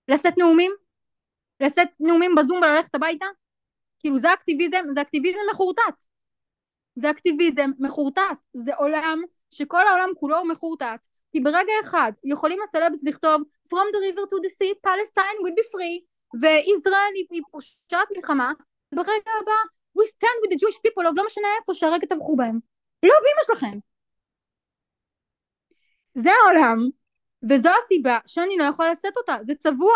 לשאת 0.08 0.38
נאומים? 0.38 0.72
לשאת 1.60 1.88
נאומים 2.00 2.34
בזום 2.34 2.58
וללכת 2.58 2.94
הביתה? 2.94 3.26
כאילו 3.98 4.18
זה 4.18 4.32
אקטיביזם, 4.32 4.84
זה 4.94 5.00
אקטיביזם 5.00 5.38
מחורטט. 5.52 6.04
זה 6.94 7.10
אקטיביזם 7.10 7.70
מחורטט. 7.78 8.38
זה 8.52 8.74
עולם 8.74 9.22
שכל 9.50 9.86
העולם 9.86 10.08
כולו 10.16 10.38
הוא 10.38 10.48
מחורטט. 10.48 11.06
כי 11.32 11.40
ברגע 11.40 11.72
אחד 11.84 12.12
יכולים 12.24 12.58
הסלבס 12.62 13.04
לכתוב 13.04 13.42
From 13.68 13.86
the 13.94 14.00
river 14.06 14.26
to 14.30 14.36
the 14.44 14.50
sea, 14.58 14.74
Palestine 14.86 15.38
will 15.42 15.56
be 15.60 15.66
free, 15.72 15.98
וישראל 16.42 17.12
היא 17.30 17.42
פושעת 17.50 18.08
מלחמה, 18.16 18.52
ברגע 18.94 19.32
הבא 19.42 19.60
We 19.98 20.02
stand 20.02 20.38
with 20.42 20.50
the 20.54 20.58
Jewish 20.58 20.78
people, 20.86 21.02
לא 21.16 21.26
משנה 21.26 21.48
איפה 21.60 21.74
שהרגע 21.74 22.06
טבחו 22.06 22.36
בהם. 22.36 22.58
לא 23.02 23.14
באמא 23.22 23.42
שלכם. 23.46 23.78
זה 26.14 26.30
העולם, 26.32 26.78
וזו 27.50 27.68
הסיבה 27.84 28.18
שאני 28.26 28.56
לא 28.56 28.64
יכולה 28.64 28.92
לשאת 28.92 29.16
אותה, 29.16 29.36
זה 29.42 29.54
צבוע. 29.54 29.94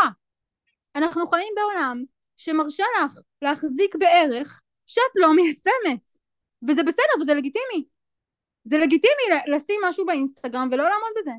אנחנו 0.94 1.26
חיים 1.26 1.52
בעולם 1.56 2.04
שמרשה 2.36 2.84
לך 2.96 3.18
להחזיק 3.42 3.96
בערך 3.96 4.62
שאת 4.86 5.12
לא 5.16 5.34
מיישמת, 5.34 6.12
וזה 6.68 6.82
בסדר 6.82 7.20
וזה 7.20 7.34
לגיטימי. 7.34 7.84
זה 8.64 8.78
לגיטימי 8.78 9.22
לשים 9.46 9.80
משהו 9.84 10.06
באינסטגרם 10.06 10.68
ולא 10.72 10.84
לעמוד 10.84 11.10
בזה. 11.18 11.30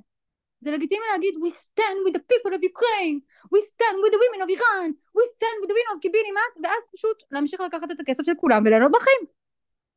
זה 0.62 0.72
לגיטימי 0.72 1.06
להגיד 1.12 1.36
we 1.36 1.50
stand 1.50 1.98
with 2.08 2.14
the 2.18 2.24
people 2.32 2.54
of 2.58 2.62
Ukraine, 2.74 3.18
we 3.54 3.60
stand 3.72 3.98
with 4.04 4.12
the 4.16 4.20
women 4.24 4.42
of 4.46 4.50
Iran, 4.58 4.90
we 5.18 5.24
stand 5.36 5.58
with 5.62 5.70
the 5.70 5.78
women 5.80 5.96
of 5.96 6.02
קיבינימט, 6.02 6.54
ואז 6.64 6.84
פשוט 6.96 7.24
להמשיך 7.32 7.62
לקחת 7.62 7.92
את 7.92 8.00
הכסף 8.00 8.24
של 8.26 8.32
כולם 8.38 8.64
וליהנות 8.66 8.92
בחיים. 8.92 9.22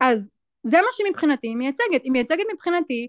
אז 0.00 0.32
זה 0.62 0.76
מה 0.76 0.88
שמבחינתי 0.92 1.46
היא 1.46 1.56
מייצגת. 1.56 2.02
היא 2.04 2.12
מייצגת 2.12 2.44
מבחינתי 2.52 3.08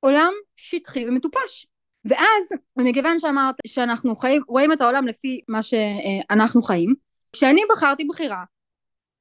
עולם 0.00 0.32
שטחי 0.56 1.08
ומטופש. 1.08 1.66
ואז, 2.04 2.52
מכיוון 2.76 3.18
שאמרת 3.18 3.54
שאנחנו 3.66 4.16
חיים, 4.16 4.42
רואים 4.48 4.72
את 4.72 4.80
העולם 4.80 5.06
לפי 5.06 5.40
מה 5.48 5.62
שאנחנו 5.62 6.62
חיים, 6.62 6.94
כשאני 7.32 7.60
בחרתי 7.70 8.04
בחירה 8.04 8.44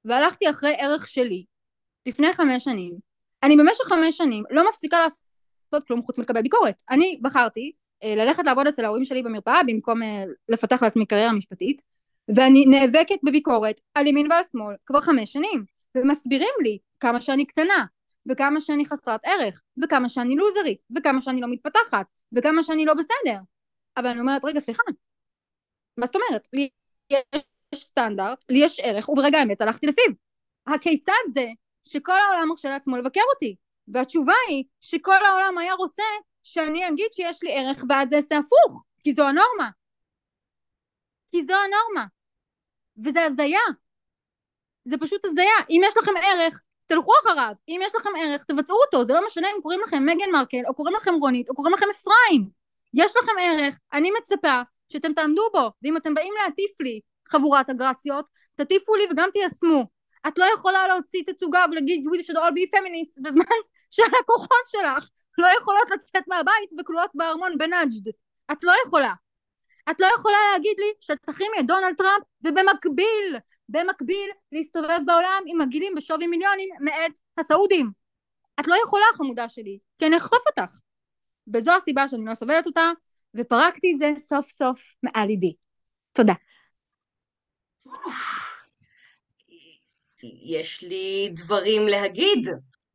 והלכתי 0.05 0.49
אחרי 0.49 0.75
ערך 0.77 1.07
שלי 1.07 1.45
לפני 2.05 2.33
חמש 2.33 2.63
שנים, 2.63 2.93
אני 3.43 3.57
במשך 3.57 3.83
חמש 3.83 4.17
שנים 4.17 4.43
לא 4.49 4.69
מפסיקה 4.69 4.97
לעשות 4.99 5.87
כלום 5.87 6.01
חוץ 6.03 6.17
מלקבל 6.17 6.41
ביקורת. 6.41 6.83
אני 6.89 7.19
בחרתי 7.21 7.71
אה, 8.03 8.15
ללכת 8.15 8.45
לעבוד 8.45 8.67
אצל 8.67 8.85
ההורים 8.85 9.05
שלי 9.05 9.23
במרפאה 9.23 9.63
במקום 9.67 10.03
אה, 10.03 10.23
לפתח 10.49 10.83
לעצמי 10.83 11.05
קריירה 11.05 11.31
משפטית, 11.31 11.81
ואני 12.35 12.65
נאבקת 12.65 13.19
בביקורת 13.23 13.81
על 13.95 14.07
ימין 14.07 14.31
ועל 14.31 14.43
שמאל 14.51 14.75
כבר 14.85 15.01
חמש 15.01 15.33
שנים, 15.33 15.65
ומסבירים 15.95 16.53
לי 16.63 16.77
כמה 16.99 17.21
שאני 17.21 17.45
קטנה, 17.45 17.85
וכמה 18.29 18.61
שאני 18.61 18.85
חסרת 18.85 19.21
ערך, 19.23 19.61
וכמה 19.83 20.09
שאני 20.09 20.35
לוזרית, 20.35 20.79
וכמה 20.97 21.21
שאני 21.21 21.41
לא 21.41 21.47
מתפתחת, 21.47 22.05
וכמה 22.31 22.63
שאני 22.63 22.85
לא 22.85 22.93
בסדר. 22.93 23.39
אבל 23.97 24.07
אני 24.07 24.19
אומרת, 24.19 24.45
רגע, 24.45 24.59
סליחה, 24.59 24.83
מה 25.97 26.05
זאת 26.05 26.15
אומרת? 26.15 26.47
לי 26.53 26.69
יש 27.09 27.85
סטנדרט, 27.85 28.45
לי 28.49 28.65
יש 28.65 28.79
ערך, 28.79 29.09
וברגע 29.09 29.39
האמת 29.39 29.61
הלכתי 29.61 29.87
לפיו. 29.87 30.13
הכיצד 30.67 31.13
זה 31.33 31.45
שכל 31.85 32.19
העולם 32.19 32.49
מרשה 32.49 32.69
לעצמו 32.69 32.97
לבקר 32.97 33.21
אותי? 33.33 33.55
והתשובה 33.87 34.33
היא 34.47 34.63
שכל 34.81 35.25
העולם 35.25 35.57
היה 35.57 35.73
רוצה 35.73 36.03
שאני 36.43 36.87
אגיד 36.89 37.07
שיש 37.11 37.43
לי 37.43 37.59
ערך 37.59 37.83
ואז 37.89 38.09
זה 38.09 38.15
יעשה 38.15 38.37
הפוך, 38.37 38.83
כי 39.03 39.13
זו 39.13 39.23
הנורמה. 39.23 39.69
כי 41.31 41.43
זו 41.43 41.53
הנורמה. 41.53 42.05
וזה 43.05 43.25
הזיה. 43.25 43.59
זה 44.85 44.97
פשוט 44.97 45.25
הזיה. 45.25 45.57
אם 45.69 45.81
יש 45.87 45.97
לכם 45.97 46.11
ערך, 46.23 46.61
תלכו 46.87 47.11
אחריו. 47.23 47.53
אם 47.67 47.79
יש 47.83 47.95
לכם 47.95 48.09
ערך, 48.19 48.43
תבצעו 48.43 48.77
אותו. 48.85 49.03
זה 49.03 49.13
לא 49.13 49.25
משנה 49.25 49.47
אם 49.55 49.61
קוראים 49.61 49.79
לכם 49.87 50.05
מגן 50.05 50.31
מרקל, 50.31 50.61
או 50.67 50.73
קוראים 50.73 50.95
לכם 50.95 51.13
רונית, 51.13 51.49
או 51.49 51.55
קוראים 51.55 51.73
לכם 51.73 51.85
אפרים. 51.91 52.49
יש 52.93 53.17
לכם 53.17 53.31
ערך, 53.41 53.79
אני 53.93 54.11
מצפה 54.19 54.61
שאתם 54.91 55.13
תעמדו 55.13 55.49
בו. 55.53 55.71
ואם 55.83 55.97
אתם 55.97 56.13
באים 56.13 56.33
להטיף 56.41 56.81
לי, 56.81 56.99
חבורת 57.31 57.69
הגרציות, 57.69 58.25
תטיפו 58.55 58.95
לי 58.95 59.03
וגם 59.11 59.29
תיישמו. 59.33 59.85
את 60.27 60.37
לא 60.37 60.45
יכולה 60.55 60.87
להוציא 60.87 61.23
תצוגה 61.27 61.65
ולהגיד 61.71 62.05
we 62.07 62.19
should 62.23 62.37
all 62.37 62.51
be 62.51 62.77
feminist 62.77 63.21
בזמן 63.21 63.57
שהלקוחות 63.91 64.65
שלך 64.67 65.09
לא 65.37 65.47
יכולות 65.61 65.87
לצאת 65.93 66.23
מהבית 66.27 66.69
וכלואות 66.79 67.11
בארמון 67.13 67.57
בנאג'ד. 67.57 68.07
את 68.51 68.63
לא 68.63 68.73
יכולה. 68.85 69.13
את 69.91 69.99
לא 69.99 70.07
יכולה 70.19 70.37
להגיד 70.53 70.75
לי 70.77 70.91
שתחרימי 70.99 71.59
את 71.59 71.67
דונלד 71.67 71.95
טראמפ 71.97 72.23
ובמקביל, 72.43 73.37
במקביל 73.69 74.29
להסתובב 74.51 74.99
בעולם 75.05 75.43
עם 75.45 75.61
מגעילים 75.61 75.95
בשווי 75.95 76.27
מיליונים 76.27 76.69
מאת 76.79 77.19
הסעודים. 77.37 77.91
את 78.59 78.67
לא 78.67 78.75
יכולה 78.85 79.05
חמודה 79.15 79.49
שלי, 79.49 79.79
כי 79.99 80.05
אני 80.07 80.17
אחשוף 80.17 80.39
אותך. 80.47 80.79
וזו 81.53 81.71
הסיבה 81.75 82.07
שאני 82.07 82.25
לא 82.25 82.35
סובלת 82.35 82.65
אותה, 82.67 82.91
ופרקתי 83.35 83.91
את 83.93 83.99
זה 83.99 84.11
סוף 84.17 84.49
סוף 84.49 84.81
מעל 85.03 85.27
ליבי. 85.27 85.53
תודה. 86.13 86.33
יש 90.43 90.83
לי 90.83 91.29
דברים 91.33 91.87
להגיד. 91.87 92.47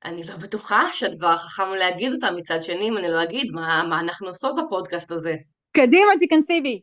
אני 0.04 0.24
לא 0.24 0.36
בטוחה 0.36 0.92
שהדבר 0.92 1.28
החכם 1.28 1.68
להגיד 1.78 2.12
אותם, 2.12 2.34
מצד 2.36 2.62
שני, 2.62 2.88
אם 2.88 2.96
אני 2.96 3.10
לא 3.10 3.22
אגיד 3.22 3.50
מה, 3.50 3.82
מה 3.88 4.00
אנחנו 4.00 4.28
עושות 4.28 4.56
בפודקאסט 4.64 5.10
הזה. 5.10 5.36
קדימה, 5.72 6.12
תיכנסי 6.18 6.60
בי. 6.60 6.80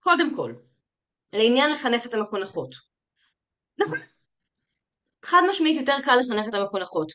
קודם 0.00 0.34
כל, 0.34 0.52
לעניין 1.32 1.72
לחנך 1.72 2.06
את 2.06 2.14
המחונכות. 2.14 2.74
נכון. 3.78 3.98
חד 5.24 5.42
משמעית 5.50 5.80
יותר 5.80 5.96
קל 6.04 6.16
לחנך 6.16 6.48
את 6.48 6.54
המחונכות. 6.54 7.12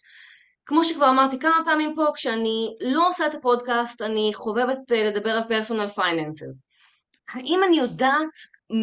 כמו 0.66 0.86
שכבר 0.86 1.10
אמרתי 1.10 1.40
כמה 1.40 1.62
פעמים 1.66 1.96
פה, 1.96 2.06
כשאני 2.16 2.78
לא 2.82 3.08
עושה 3.08 3.28
את 3.28 3.34
הפודקאסט, 3.34 4.02
אני 4.02 4.32
חובבת 4.34 4.92
אה, 4.92 5.10
לדבר 5.10 5.30
על 5.30 5.48
פרסונל 5.48 5.88
פייננסס. 5.88 6.60
האם 7.30 7.60
אני 7.68 7.78
יודעת 7.78 8.30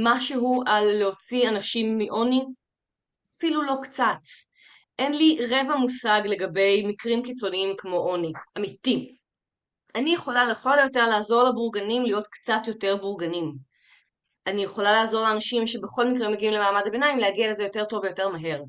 משהו 0.04 0.62
על 0.66 0.84
להוציא 0.84 1.48
אנשים 1.48 1.98
מעוני? 1.98 2.44
אפילו 3.38 3.62
לא 3.62 3.74
קצת. 3.82 4.20
אין 4.98 5.12
לי 5.12 5.38
רבע 5.50 5.76
מושג 5.76 6.20
לגבי 6.24 6.86
מקרים 6.86 7.22
קיצוניים 7.22 7.74
כמו 7.78 7.96
עוני, 7.96 8.32
אמיתי. 8.58 9.16
אני 9.94 10.14
יכולה 10.14 10.46
לכל 10.46 10.78
היותר 10.78 11.08
לעזור 11.08 11.42
לבורגנים 11.42 12.02
להיות 12.02 12.26
קצת 12.26 12.62
יותר 12.66 12.96
בורגנים. 12.96 13.54
אני 14.46 14.62
יכולה 14.64 14.92
לעזור 14.92 15.22
לאנשים 15.22 15.66
שבכל 15.66 16.08
מקרה 16.08 16.28
מגיעים 16.28 16.52
למעמד 16.52 16.86
הביניים 16.86 17.18
להגיע 17.18 17.50
לזה 17.50 17.64
יותר 17.64 17.84
טוב 17.84 18.02
ויותר 18.02 18.28
מהר. 18.28 18.62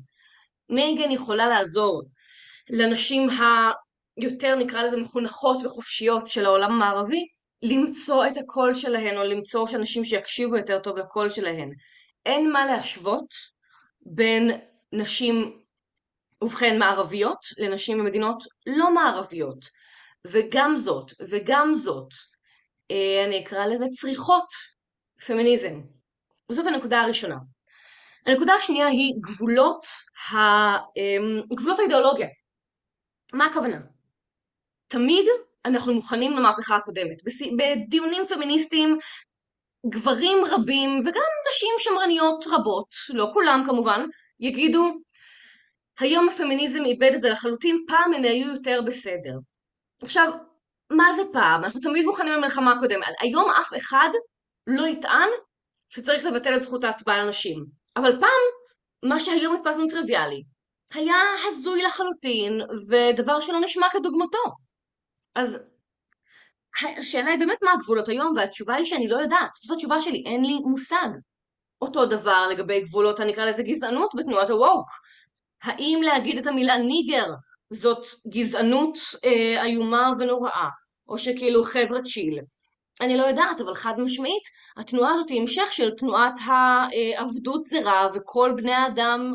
מייגן 0.70 1.10
יכולה 1.10 1.46
לעזור 1.46 2.02
לנשים 2.70 3.28
היותר 4.16 4.54
נקרא 4.54 4.82
לזה 4.82 4.96
מחונכות 4.96 5.64
וחופשיות 5.64 6.26
של 6.26 6.46
העולם 6.46 6.72
המערבי 6.72 7.26
למצוא 7.62 8.26
את 8.26 8.36
הקול 8.36 8.74
שלהן 8.74 9.16
או 9.16 9.24
למצוא 9.24 9.66
שאנשים 9.66 10.04
שיקשיבו 10.04 10.56
יותר 10.56 10.78
טוב 10.78 10.98
לקול 10.98 11.30
שלהן. 11.30 11.70
אין 12.26 12.52
מה 12.52 12.66
להשוות 12.66 13.34
בין 14.00 14.50
נשים 14.92 15.60
ובכן 16.42 16.78
מערביות 16.78 17.38
לנשים 17.58 17.98
במדינות 17.98 18.44
לא 18.66 18.94
מערביות 18.94 19.58
וגם 20.32 20.76
זאת 20.76 21.12
וגם 21.30 21.74
זאת 21.74 22.08
אה, 22.90 23.24
אני 23.26 23.44
אקרא 23.44 23.66
לזה 23.66 23.86
צריכות 24.00 24.46
פמיניזם. 25.26 25.80
וזאת 26.50 26.66
הנקודה 26.66 27.00
הראשונה. 27.00 27.36
הנקודה 28.26 28.54
השנייה 28.54 28.86
היא 28.86 29.14
גבולות, 29.20 29.86
ה... 30.30 30.36
אמ, 30.76 31.42
גבולות 31.56 31.78
האידיאולוגיה. 31.78 32.28
מה 33.32 33.46
הכוונה? 33.46 33.78
תמיד 34.88 35.26
אנחנו 35.64 35.94
מוכנים 35.94 36.32
למהפכה 36.32 36.76
הקודמת. 36.76 37.22
בדיונים 37.58 38.26
פמיניסטיים 38.26 38.98
גברים 39.88 40.38
רבים 40.50 40.98
וגם 41.00 41.22
נשים 41.50 41.70
שמרניות 41.78 42.44
רבות, 42.46 42.88
לא 43.08 43.28
כולם 43.32 43.62
כמובן, 43.66 44.06
יגידו 44.40 44.92
היום 45.98 46.28
הפמיניזם 46.28 46.84
איבד 46.84 47.10
את 47.14 47.20
זה 47.20 47.30
לחלוטין, 47.30 47.84
פעם 47.88 48.14
הן 48.14 48.24
היו 48.24 48.48
יותר 48.54 48.80
בסדר. 48.86 49.38
עכשיו, 50.02 50.32
מה 50.92 51.12
זה 51.16 51.22
פעם? 51.32 51.64
אנחנו 51.64 51.80
תמיד 51.80 52.04
מוכנים 52.04 52.32
למלחמה 52.32 52.72
הקודמת. 52.72 53.14
היום 53.20 53.50
אף 53.50 53.70
אחד 53.76 54.08
לא 54.66 54.86
יטען 54.86 55.28
שצריך 55.88 56.24
לבטל 56.24 56.56
את 56.56 56.62
זכות 56.62 56.84
ההצבעה 56.84 57.24
לנשים. 57.24 57.64
אבל 57.96 58.20
פעם, 58.20 58.70
מה 59.04 59.20
שהיום 59.20 59.54
נתפס 59.54 59.76
לנו 59.76 59.88
טריוויאלי, 59.88 60.42
היה 60.94 61.16
הזוי 61.48 61.82
לחלוטין, 61.82 62.60
ודבר 62.90 63.40
שלא 63.40 63.60
נשמע 63.60 63.86
כדוגמתו. 63.92 64.42
אז 65.34 65.58
השאלה 66.98 67.30
היא 67.30 67.38
באמת 67.38 67.58
מה 67.62 67.72
הגבולות 67.72 68.08
היום, 68.08 68.32
והתשובה 68.36 68.74
היא 68.74 68.84
שאני 68.84 69.08
לא 69.08 69.16
יודעת. 69.16 69.50
זאת 69.54 69.76
התשובה 69.76 70.02
שלי, 70.02 70.22
אין 70.26 70.44
לי 70.44 70.54
מושג. 70.70 71.08
אותו 71.82 72.06
דבר 72.06 72.48
לגבי 72.50 72.80
גבולות, 72.80 73.20
אני 73.20 73.32
אקרא 73.32 73.44
לזה 73.44 73.62
גזענות 73.62 74.10
בתנועת 74.16 74.50
הוואוק. 74.50 74.88
האם 75.62 76.00
להגיד 76.04 76.38
את 76.38 76.46
המילה 76.46 76.76
ניגר 76.76 77.26
זאת 77.70 78.04
גזענות 78.28 78.98
אה, 79.24 79.64
איומה 79.64 80.10
ונוראה, 80.18 80.68
או 81.08 81.18
שכאילו 81.18 81.64
חבר'ה 81.64 82.02
צ'יל. 82.02 82.40
אני 83.00 83.16
לא 83.16 83.22
יודעת, 83.22 83.60
אבל 83.60 83.74
חד 83.74 83.94
משמעית, 83.98 84.42
התנועה 84.76 85.12
הזאת 85.12 85.28
היא 85.28 85.40
המשך 85.40 85.72
של 85.72 85.90
תנועת 85.90 86.34
העבדות 86.40 87.62
זרה 87.62 88.06
וכל 88.14 88.52
בני 88.56 88.72
האדם 88.72 89.34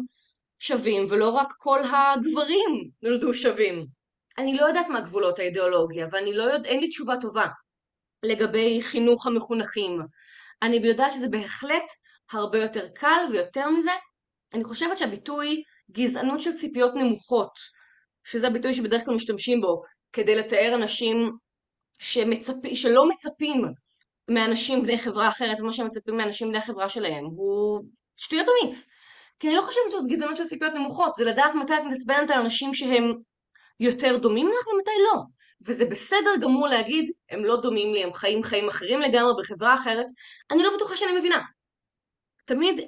שווים, 0.59 1.05
ולא 1.09 1.29
רק 1.29 1.53
כל 1.57 1.79
הגברים 1.83 2.89
נולדו 3.01 3.33
שווים. 3.33 3.85
אני 4.37 4.57
לא 4.57 4.65
יודעת 4.65 4.89
מה 4.89 5.01
גבולות 5.01 5.39
האידיאולוגיה, 5.39 6.07
ואני 6.11 6.33
לא 6.33 6.43
יודעת, 6.43 6.65
אין 6.65 6.79
לי 6.79 6.87
תשובה 6.87 7.13
טובה 7.21 7.45
לגבי 8.23 8.81
חינוך 8.81 9.27
המחונכים. 9.27 9.99
אני 10.61 10.75
יודעת 10.75 11.13
שזה 11.13 11.29
בהחלט 11.29 11.85
הרבה 12.31 12.59
יותר 12.59 12.87
קל, 12.95 13.25
ויותר 13.31 13.69
מזה, 13.69 13.91
אני 14.53 14.63
חושבת 14.63 14.97
שהביטוי 14.97 15.63
גזענות 15.91 16.41
של 16.41 16.53
ציפיות 16.53 16.95
נמוכות, 16.95 17.51
שזה 18.23 18.47
הביטוי 18.47 18.73
שבדרך 18.73 19.05
כלל 19.05 19.15
משתמשים 19.15 19.61
בו 19.61 19.81
כדי 20.13 20.35
לתאר 20.35 20.75
אנשים 20.75 21.31
שמצפ... 21.99 22.53
שלא 22.73 23.09
מצפים 23.09 23.61
מאנשים 24.27 24.83
בני 24.83 24.97
חברה 24.97 25.27
אחרת 25.27 25.59
ומה 25.61 25.73
שהם 25.73 25.85
מצפים 25.85 26.17
מאנשים 26.17 26.47
בני 26.49 26.57
החברה 26.57 26.89
שלהם, 26.89 27.25
הוא 27.25 27.81
שטויות 28.17 28.47
אמיץ. 28.49 28.87
כי 29.39 29.47
אני 29.47 29.55
לא 29.55 29.61
חושבת 29.61 29.83
שזאת 29.89 30.07
גזענות 30.07 30.37
של 30.37 30.47
ציפיות 30.47 30.73
נמוכות, 30.73 31.15
זה 31.15 31.25
לדעת 31.25 31.55
מתי 31.55 31.73
את 31.73 31.83
מתעצבנת 31.83 32.29
על 32.31 32.39
אנשים 32.39 32.73
שהם 32.73 33.13
יותר 33.79 34.17
דומים 34.17 34.47
לך 34.47 34.67
ומתי 34.67 34.91
לא. 35.03 35.21
וזה 35.65 35.85
בסדר 35.85 36.29
גמור 36.41 36.67
להגיד, 36.67 37.11
הם 37.29 37.45
לא 37.45 37.61
דומים 37.61 37.93
לי, 37.93 38.03
הם 38.03 38.13
חיים 38.13 38.43
חיים 38.43 38.67
אחרים 38.67 39.01
לגמרי 39.01 39.33
בחברה 39.39 39.73
אחרת, 39.73 40.05
אני 40.51 40.63
לא 40.63 40.69
בטוחה 40.75 40.95
שאני 40.95 41.11
מבינה. 41.19 41.37
תמיד 42.45 42.81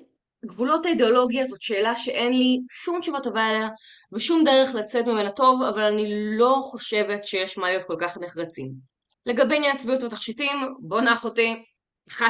גבולות 0.46 0.86
האידיאולוגיה 0.86 1.46
זאת 1.46 1.62
שאלה 1.62 1.96
שאין 1.96 2.34
לי 2.34 2.60
שום 2.72 3.00
תשובה 3.00 3.20
טובה 3.20 3.42
עליה 3.44 3.70
ושום 4.14 4.44
דרך 4.44 4.76
לצאת 4.76 5.06
ממנה 5.06 5.32
טוב, 5.32 5.62
אבל 5.64 5.84
אני 5.84 6.06
לא 6.38 6.58
חושבת 6.62 7.26
שיש 7.26 7.58
מה 7.58 7.68
להיות 7.68 7.84
כל 7.84 7.96
כך 8.00 8.18
נחרצים. 8.18 8.72
לגבי 9.26 9.56
עניין 9.58 9.76
הצביעות 9.76 10.04
והתכשיטים, 10.04 10.58
בוא 10.80 11.02
נח 11.02 11.26
אותי, 11.26 11.64
1-0, 12.12 12.22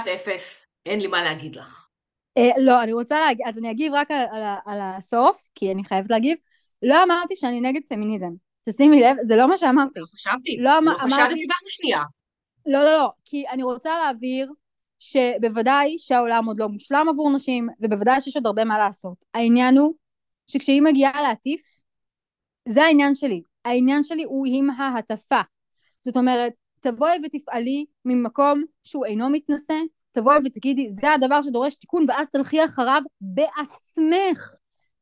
אין 0.86 1.00
לי 1.02 1.08
מה 1.08 1.24
להגיד 1.24 1.56
לך. 1.56 1.88
אה, 2.38 2.50
לא, 2.58 2.84
אני 2.84 2.94
רוצה 2.94 3.20
להגיד, 3.20 3.46
אז 3.48 3.58
אני 3.60 3.72
אגיב 3.72 3.94
רק 3.94 4.12
על, 4.12 4.26
על, 4.32 4.42
על 4.66 4.80
הסוף, 4.82 5.42
כי 5.56 5.72
אני 5.72 5.84
חייבת 5.84 6.10
להגיב. 6.10 6.38
לא 6.84 7.04
אמרתי 7.04 7.36
שאני 7.36 7.62
נגד 7.62 7.82
פמיניזם. 7.90 8.32
תשימי 8.70 9.02
לב, 9.02 9.16
זה 9.24 9.36
לא 9.36 9.48
מה 9.50 9.58
שאמרתי. 9.58 10.00
לא 10.00 10.06
חשבתי, 10.06 10.58
לא, 10.58 10.64
לא 10.72 10.78
אמר- 10.78 10.94
חשבתי 10.98 11.16
אמרתי- 11.16 11.48
בך 11.50 11.60
לשנייה. 11.68 12.00
לא, 12.66 12.84
לא, 12.84 12.94
לא, 12.94 13.10
כי 13.26 13.48
אני 13.50 13.64
רוצה 13.64 13.90
להבהיר 14.06 14.52
שבוודאי 15.12 15.96
שהעולם 15.98 16.46
עוד 16.46 16.58
לא 16.58 16.70
מושלם 16.70 17.06
עבור 17.10 17.32
נשים, 17.36 17.70
ובוודאי 17.80 18.22
שיש 18.22 18.36
עוד 18.36 18.46
הרבה 18.46 18.64
מה 18.64 18.78
לעשות. 18.78 19.18
העניין 19.34 19.78
הוא 19.78 19.94
שכשהיא 20.48 20.82
מגיעה 20.82 21.22
להטיף, 21.22 21.62
זה 22.68 22.84
העניין 22.84 23.16
שלי. 23.16 23.42
העניין 23.66 24.04
שלי 24.04 24.24
הוא 24.24 24.46
עם 24.50 24.70
ההטפה. 24.70 25.42
זאת 26.02 26.18
אומרת, 26.18 26.54
תבואי 26.80 27.18
ותפעלי 27.24 27.86
ממקום 28.06 28.64
שהוא 28.84 29.06
אינו 29.06 29.30
מתנשא, 29.30 29.80
תבואי 30.12 30.38
ותגידי, 30.46 30.90
זה 30.90 31.12
הדבר 31.12 31.42
שדורש 31.42 31.76
תיקון, 31.76 32.06
ואז 32.08 32.30
תלכי 32.30 32.66
אחריו 32.66 33.02
בעצמך. 33.22 34.54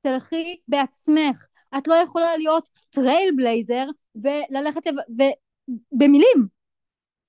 תלכי 0.02 0.56
בעצמך. 0.68 1.46
את 1.78 1.88
לא 1.88 1.94
יכולה 1.94 2.38
להיות 2.38 2.70
trailblazer 2.90 3.86
וללכת 4.16 4.82
ו... 4.88 5.22
במילים. 5.92 6.48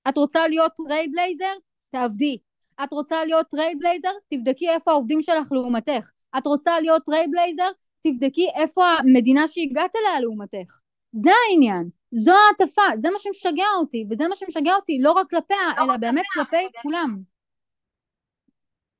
את 0.09 0.17
רוצה 0.17 0.47
להיות 0.47 0.71
trailblazer? 0.75 1.53
תעבדי. 1.91 2.37
את 2.83 2.93
רוצה 2.93 3.25
להיות 3.25 3.47
trailblazer? 3.49 4.11
תבדקי 4.29 4.69
איפה 4.69 4.91
העובדים 4.91 5.21
שלך 5.21 5.51
לעומתך. 5.51 6.11
את 6.37 6.47
רוצה 6.47 6.79
להיות 6.79 7.03
trailblazer? 7.05 7.69
תבדקי 8.01 8.47
איפה 8.55 8.85
המדינה 8.85 9.47
שהגעת 9.47 9.95
אליה 9.95 10.19
לעומתך. 10.19 10.79
זה 11.11 11.31
העניין. 11.49 11.89
זו 12.11 12.31
ההטפה, 12.31 12.81
זה 12.95 13.09
מה 13.09 13.19
שמשגע 13.19 13.65
אותי, 13.79 14.05
וזה 14.09 14.27
מה 14.27 14.35
שמשגע 14.35 14.75
אותי 14.75 14.99
לא 15.01 15.11
רק 15.11 15.29
כלפיה, 15.29 15.57
אלא 15.77 15.97
באמת 15.97 16.25
כלפי 16.33 16.67
כולם. 16.81 17.19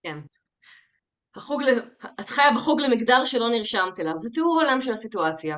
כן. 0.03 0.17
החוג 1.35 1.63
ל... 1.63 1.67
את 2.19 2.29
חיה 2.29 2.51
בחוג 2.55 2.81
למגדר 2.81 3.25
שלא 3.25 3.49
נרשמת 3.49 3.99
אליו, 3.99 4.17
זה 4.17 4.29
תיאור 4.29 4.61
עולם 4.61 4.81
של 4.81 4.93
הסיטואציה. 4.93 5.57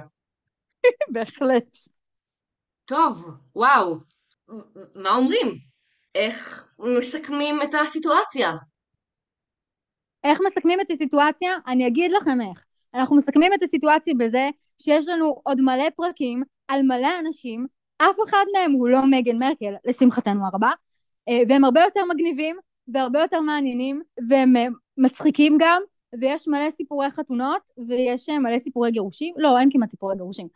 בהחלט. 1.14 1.78
טוב, 2.86 3.26
וואו, 3.56 3.96
מה 4.96 5.10
אומרים? 5.16 5.75
איך 6.16 6.68
מסכמים 6.80 7.62
את 7.62 7.74
הסיטואציה? 7.82 8.52
איך 10.24 10.40
מסכמים 10.46 10.82
את 10.82 10.92
הסיטואציה? 10.92 11.52
אני 11.68 11.88
אגיד 11.88 12.12
לכם 12.12 12.42
איך. 12.50 12.66
אנחנו 12.94 13.16
מסכמים 13.16 13.54
את 13.54 13.64
הסיטואציה 13.64 14.14
בזה 14.18 14.50
שיש 14.82 15.08
לנו 15.08 15.42
עוד 15.44 15.62
מלא 15.62 15.90
פרקים 15.96 16.44
על 16.68 16.82
מלא 16.82 17.10
אנשים, 17.20 17.68
אף 17.98 18.16
אחד 18.28 18.46
מהם 18.54 18.72
הוא 18.72 18.90
לא 18.90 19.00
מגן 19.12 19.38
מרקל, 19.38 19.74
לשמחתנו 19.86 20.46
הרבה, 20.54 20.72
אה, 21.30 21.42
והם 21.50 21.64
הרבה 21.64 21.82
יותר 21.82 22.06
מגניבים 22.06 22.58
והרבה 22.88 23.20
יותר 23.20 23.40
מעניינים, 23.40 24.02
והם 24.30 24.56
אה, 24.56 24.66
מצחיקים 24.98 25.58
גם, 25.60 25.82
ויש 26.20 26.48
מלא 26.48 26.70
סיפורי 26.70 27.12
חתונות, 27.12 27.62
ויש 27.88 28.30
אה, 28.30 28.40
מלא 28.40 28.60
סיפורי 28.60 28.92
גירושים, 28.92 29.34
לא, 29.38 29.60
אין 29.60 29.70
כמעט 29.72 29.90
סיפורי 29.90 30.16
גירושים, 30.16 30.48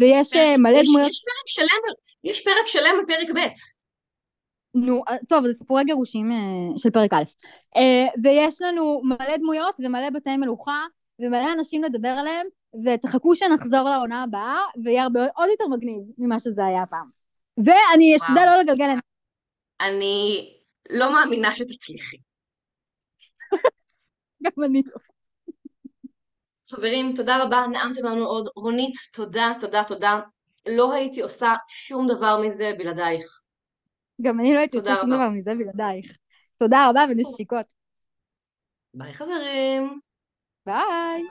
ויש 0.00 0.36
אה, 0.36 0.56
מלא 0.56 0.78
יש, 0.78 0.88
דמויות, 0.88 1.10
יש 1.10 1.20
פרק 1.24 1.46
שלם, 1.46 1.94
יש 2.24 2.44
פרק 2.44 2.66
שלם 2.66 2.94
בפרק 3.02 3.30
ב'. 3.36 3.77
נו, 4.86 5.02
אה, 5.08 5.16
טוב, 5.28 5.46
זה 5.46 5.52
סיפורי 5.52 5.84
גירושים 5.84 6.32
אה, 6.32 6.78
של 6.78 6.90
פרק 6.90 7.12
א', 7.12 7.22
אה, 7.76 8.06
ויש 8.22 8.62
לנו 8.62 9.00
מלא 9.04 9.36
דמויות 9.36 9.80
ומלא 9.84 10.10
בתי 10.10 10.36
מלוכה, 10.36 10.86
ומלא 11.18 11.52
אנשים 11.52 11.82
לדבר 11.82 12.08
עליהם, 12.08 12.46
ותחכו 12.84 13.34
שנחזור 13.34 13.88
לעונה 13.88 14.22
הבאה, 14.22 14.60
ויהיה 14.84 15.02
הרבה 15.02 15.20
עוד 15.36 15.48
יותר 15.50 15.66
מגניב 15.66 16.02
ממה 16.18 16.40
שזה 16.40 16.66
היה 16.66 16.86
פעם. 16.86 17.08
ואני 17.56 18.16
אשתדל. 18.16 18.46
לא 18.46 18.56
לגלגל 18.56 18.84
עיניים. 18.84 19.00
אני 19.80 20.52
לא 20.90 21.12
מאמינה 21.12 21.52
שתצליחי. 21.52 22.16
גם 24.44 24.64
אני 24.64 24.82
לא. 24.86 24.98
חברים, 26.70 27.12
תודה 27.16 27.42
רבה, 27.42 27.66
נעמתם 27.72 28.04
לנו 28.04 28.26
עוד. 28.26 28.48
רונית, 28.56 28.94
תודה, 29.12 29.52
תודה, 29.60 29.84
תודה. 29.84 30.20
לא 30.68 30.92
הייתי 30.92 31.22
עושה 31.22 31.52
שום 31.68 32.06
דבר 32.06 32.40
מזה 32.40 32.72
בלעדייך. 32.78 33.40
גם 34.22 34.40
אני 34.40 34.54
לא 34.54 34.58
הייתי 34.58 34.76
עושה 34.76 34.96
שום. 34.96 35.10
דבר 35.10 35.28
מזה 35.28 35.54
בלעדייך. 35.54 36.16
תודה 36.56 36.88
רבה 36.90 37.04
ונשיקות. 37.10 37.66
ביי 38.94 39.12
חברים. 39.12 40.00
ביי. 40.66 41.22